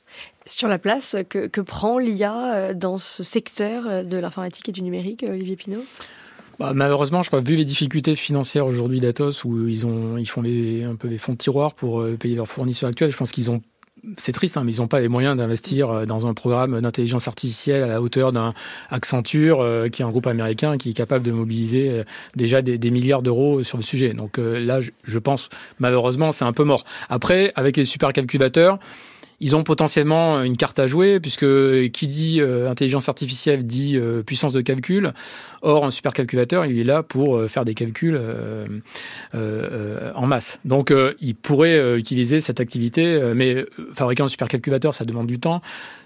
[0.46, 4.82] sur la place que, prend l'IA euh, dans ce secteur euh, de l'informatique et du
[4.82, 5.84] numérique, euh, Olivier Pinault?
[6.60, 10.44] Bah, malheureusement, je crois, vu les difficultés financières aujourd'hui d'Atos, où ils ont, ils font
[10.44, 13.62] un peu des fonds de tiroir pour payer leurs fournisseurs actuels, je pense qu'ils ont
[14.18, 17.82] c'est triste, hein, mais ils n'ont pas les moyens d'investir dans un programme d'intelligence artificielle
[17.82, 18.54] à la hauteur d'un
[18.92, 22.04] Accenture, qui est un groupe américain qui est capable de mobiliser
[22.36, 24.14] déjà des, milliards d'euros sur le sujet.
[24.14, 26.84] Donc là, je pense, malheureusement, c'est un peu mort.
[27.10, 28.78] Après, avec les supercalculateurs,
[29.46, 31.46] ils ont potentiellement une carte à jouer, puisque
[31.92, 35.14] qui dit euh, intelligence artificielle dit euh, puissance de calcul.
[35.62, 38.20] Or, un supercalculateur, il est là pour euh, faire des calculs
[39.36, 40.60] en masse.
[40.66, 45.62] Donc, il pourrait utiliser cette activité, mais fabriquer un supercalculateur, ça demande du temps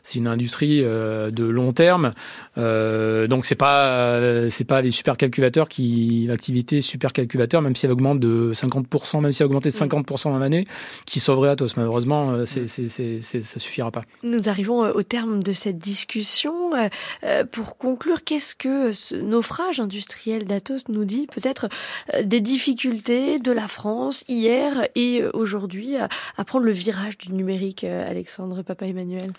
[0.09, 2.13] c'est une industrie euh, de long terme.
[2.57, 8.19] Euh, donc c'est pas c'est pas les supercalculateurs qui l'activité supercalculateur, même si elle augmente
[8.19, 10.67] de 50%, même si elle a augmenté de 50% dans l'année,
[11.05, 11.77] qui sauverait Atos.
[11.77, 14.03] Malheureusement, euh, c'est, c'est, c'est, ça suffira pas.
[14.23, 16.71] Nous arrivons au terme de cette discussion.
[17.51, 21.27] Pour conclure, qu'est-ce que ce naufrage industriel d'Atos nous dit?
[21.27, 21.69] Peut-être
[22.23, 28.61] des difficultés de la France hier et aujourd'hui à prendre le virage du numérique, Alexandre
[28.63, 29.33] Papa Emmanuel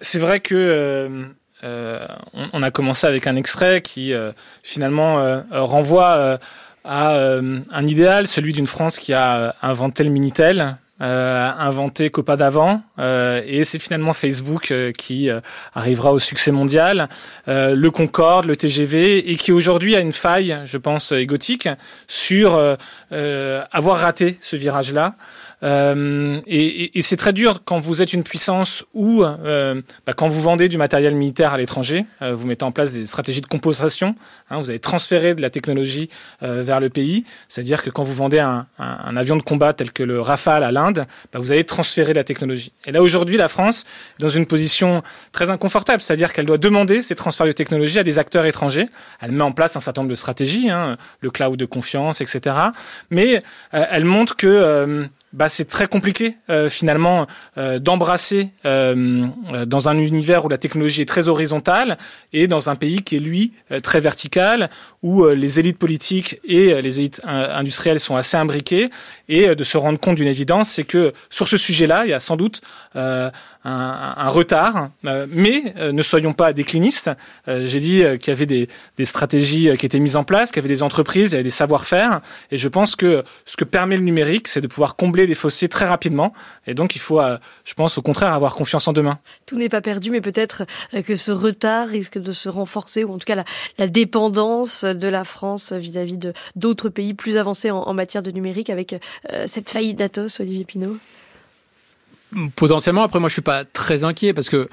[0.00, 1.24] c'est vrai que euh,
[1.62, 2.06] euh,
[2.52, 4.32] on, a commencé avec un extrait qui euh,
[4.62, 6.38] finalement renvoie
[6.84, 13.64] à un idéal, celui d'une France qui a inventé le Minitel, inventé Copa d'avant, et
[13.64, 15.30] c'est finalement Facebook qui
[15.74, 17.08] arrivera au succès mondial,
[17.46, 21.70] le Concorde, le TGV, et qui aujourd'hui a une faille, je pense, égotique
[22.06, 22.76] sur
[23.10, 25.14] avoir raté ce virage-là.
[25.62, 30.40] Euh, et, c'est très dur quand vous êtes une puissance ou euh, bah, quand vous
[30.40, 34.14] vendez du matériel militaire à l'étranger, euh, vous mettez en place des stratégies de compensation.
[34.50, 36.08] Hein, vous avez transféré de la technologie
[36.40, 37.24] vers le pays.
[37.48, 41.06] C'est-à-dire que quand vous vendez un, avion de combat tel que le Rafale à l'Inde,
[41.32, 42.72] bah, vous avez transféré de la technologie.
[42.86, 43.84] Et là aujourd'hui, la France
[44.18, 45.02] est dans une position
[45.32, 48.88] très inconfortable, c'est-à-dire qu'elle doit demander ces transferts de technologie à des acteurs étrangers.
[49.20, 52.56] Elle met en place un certain nombre de stratégies, hein, le cloud de confiance, etc.
[53.10, 53.40] Mais
[53.72, 57.26] elle montre que bah, c'est très compliqué euh, finalement
[57.58, 59.26] euh, d'embrasser euh,
[59.66, 61.98] dans un univers où la technologie est très horizontale
[62.32, 64.70] et dans un pays qui est lui très vertical,
[65.02, 68.88] où les élites politiques et les élites industrielles sont assez imbriquées,
[69.28, 72.20] et de se rendre compte d'une évidence, c'est que sur ce sujet-là, il y a
[72.20, 72.60] sans doute
[72.94, 74.90] un, retard,
[75.28, 77.10] mais ne soyons pas déclinistes.
[77.46, 78.68] J'ai dit qu'il y avait des,
[79.04, 81.50] stratégies qui étaient mises en place, qu'il y avait des entreprises, il y avait des
[81.50, 82.20] savoir-faire,
[82.50, 85.68] et je pense que ce que permet le numérique, c'est de pouvoir combler des fossés
[85.68, 86.32] très rapidement,
[86.66, 87.20] et donc il faut,
[87.64, 89.18] je pense au contraire, avoir confiance en demain.
[89.46, 90.64] Tout n'est pas perdu, mais peut-être
[91.06, 93.44] que ce retard risque de se renforcer, ou en tout cas
[93.78, 96.18] la, dépendance de la France vis-à-vis
[96.56, 98.96] d'autres pays plus avancés en, en, matière de numérique avec
[99.46, 100.96] cette faillite d'Atos, Olivier Pinault
[102.56, 104.68] Potentiellement, après moi je suis pas très inquiet parce que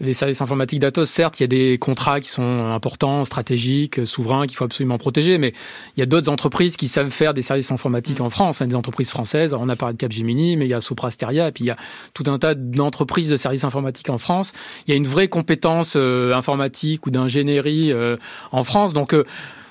[0.00, 4.46] les services informatiques d'Atos, certes, il y a des contrats qui sont importants, stratégiques, souverains,
[4.46, 5.54] qu'il faut absolument protéger, mais
[5.96, 8.74] il y a d'autres entreprises qui savent faire des services informatiques en France, hein, des
[8.74, 11.68] entreprises françaises, on a parlé de Capgemini, mais il y a Soprasteria, et puis il
[11.68, 11.76] y a
[12.12, 14.52] tout un tas d'entreprises de services informatiques en France.
[14.86, 18.16] Il y a une vraie compétence euh, informatique ou d'ingénierie euh,
[18.52, 19.24] en France, donc euh,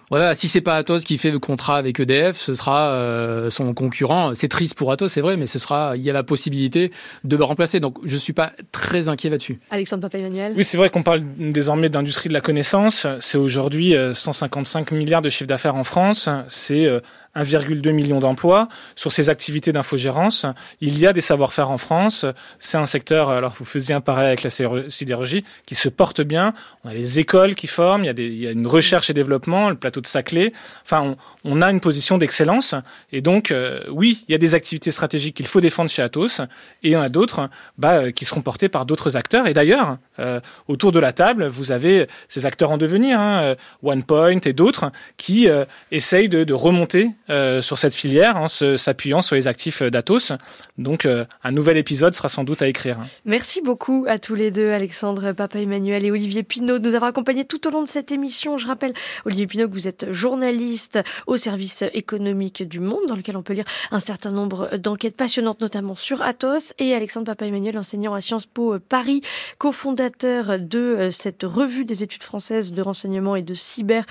[0.10, 3.74] voilà, si c'est pas Atos qui fait le contrat avec EDF, ce sera euh, son
[3.74, 4.34] concurrent.
[4.36, 6.91] C'est triste pour Atos, c'est vrai, mais ce sera, il y a la possibilité
[7.24, 7.80] de le remplacer.
[7.80, 9.60] Donc, je suis pas très inquiet là-dessus.
[9.72, 10.53] Alexandre Papa-Emmanuel.
[10.56, 13.08] Oui, c'est vrai qu'on parle désormais d'industrie de la connaissance.
[13.20, 16.30] C'est aujourd'hui 155 euh, milliards de chiffre d'affaires en France.
[16.49, 16.99] C'est euh,
[17.36, 18.68] 1,2 million d'emplois.
[18.96, 20.46] Sur ces activités d'infogérance,
[20.82, 22.26] il y a des savoir-faire en France.
[22.60, 26.54] C'est un secteur, alors vous faisiez un parallèle avec la sidérurgie, qui se porte bien.
[26.84, 29.10] On a les écoles qui forment, il y a, des, il y a une recherche
[29.10, 30.54] et développement, le plateau de Saclay.
[30.84, 32.76] Enfin, on, a une position d'excellence.
[33.12, 36.40] Et donc, euh, oui, il y a des activités stratégiques qu'il faut défendre chez Atos.
[36.84, 39.48] Et il y en a d'autres bah, euh, qui seront portées par d'autres acteurs.
[39.48, 44.40] Et d'ailleurs, euh, autour de la table, vous avez ces acteurs en devenir, hein, OnePoint
[44.46, 45.48] et d'autres, qui
[45.92, 50.32] essayent de remonter euh, sur cette filière en s'appuyant sur les actifs d'Atos.
[50.78, 52.99] Donc euh, un nouvel épisode sera sans doute à écrire.
[53.26, 57.09] Merci beaucoup à tous les deux, Alexandre Papa Emmanuel et Olivier Pinault, de nous avoir
[57.09, 58.59] accompagnés tout au long de cette émission.
[58.59, 58.93] Je rappelle,
[59.26, 63.53] Olivier Pinault, que vous êtes journaliste au service économique du Monde, dans lequel on peut
[63.53, 68.21] lire un certain nombre d'enquêtes passionnantes, notamment sur Atos, et Alexandre Papa Emmanuel, enseignant à
[68.21, 69.21] Sciences Po Paris,
[69.57, 74.05] cofondateur de euh, cette revue des études françaises de renseignement et de cyber,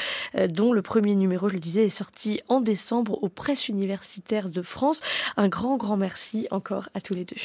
[0.49, 4.63] dont le premier numéro, je le disais, est sorti en décembre aux presses universitaires de
[4.63, 5.01] France.
[5.37, 7.37] Un grand, grand merci encore à tous les deux.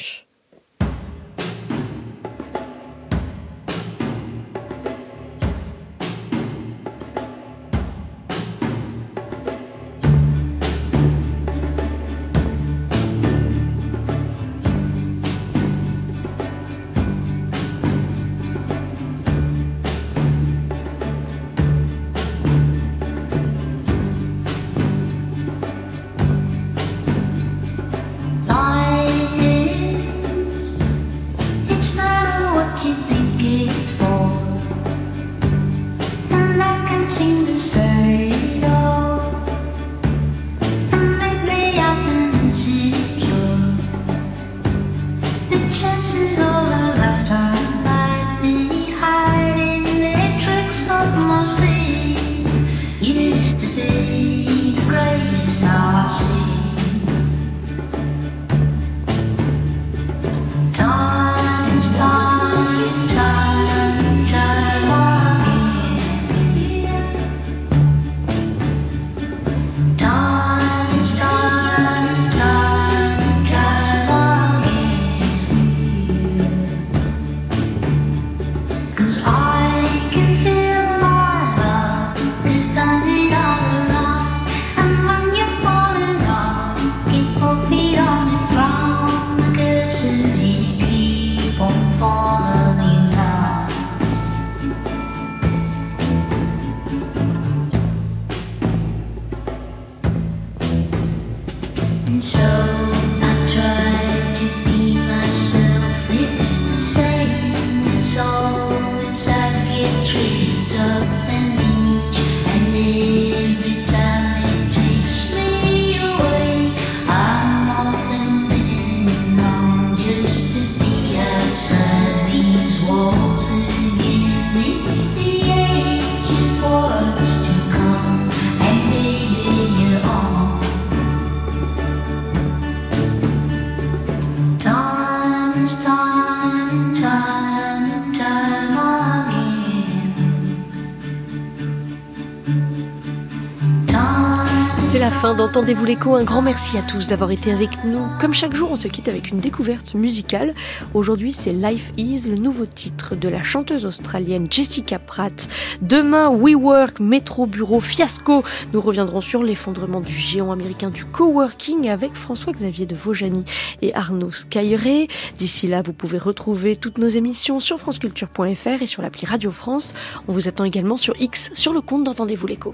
[145.50, 146.14] d'Entendez-vous l'écho.
[146.14, 148.06] Un grand merci à tous d'avoir été avec nous.
[148.20, 150.54] Comme chaque jour, on se quitte avec une découverte musicale.
[150.94, 155.48] Aujourd'hui, c'est Life Is, le nouveau titre de la chanteuse australienne Jessica Pratt.
[155.82, 158.44] Demain, WeWork, Metro Bureau, Fiasco.
[158.72, 163.44] Nous reviendrons sur l'effondrement du géant américain du coworking avec François-Xavier de Vaujany
[163.82, 165.08] et Arnaud Skyre.
[165.36, 169.94] D'ici là, vous pouvez retrouver toutes nos émissions sur franceculture.fr et sur l'appli Radio France.
[170.28, 172.72] On vous attend également sur X, sur le compte d'Entendez-vous l'écho.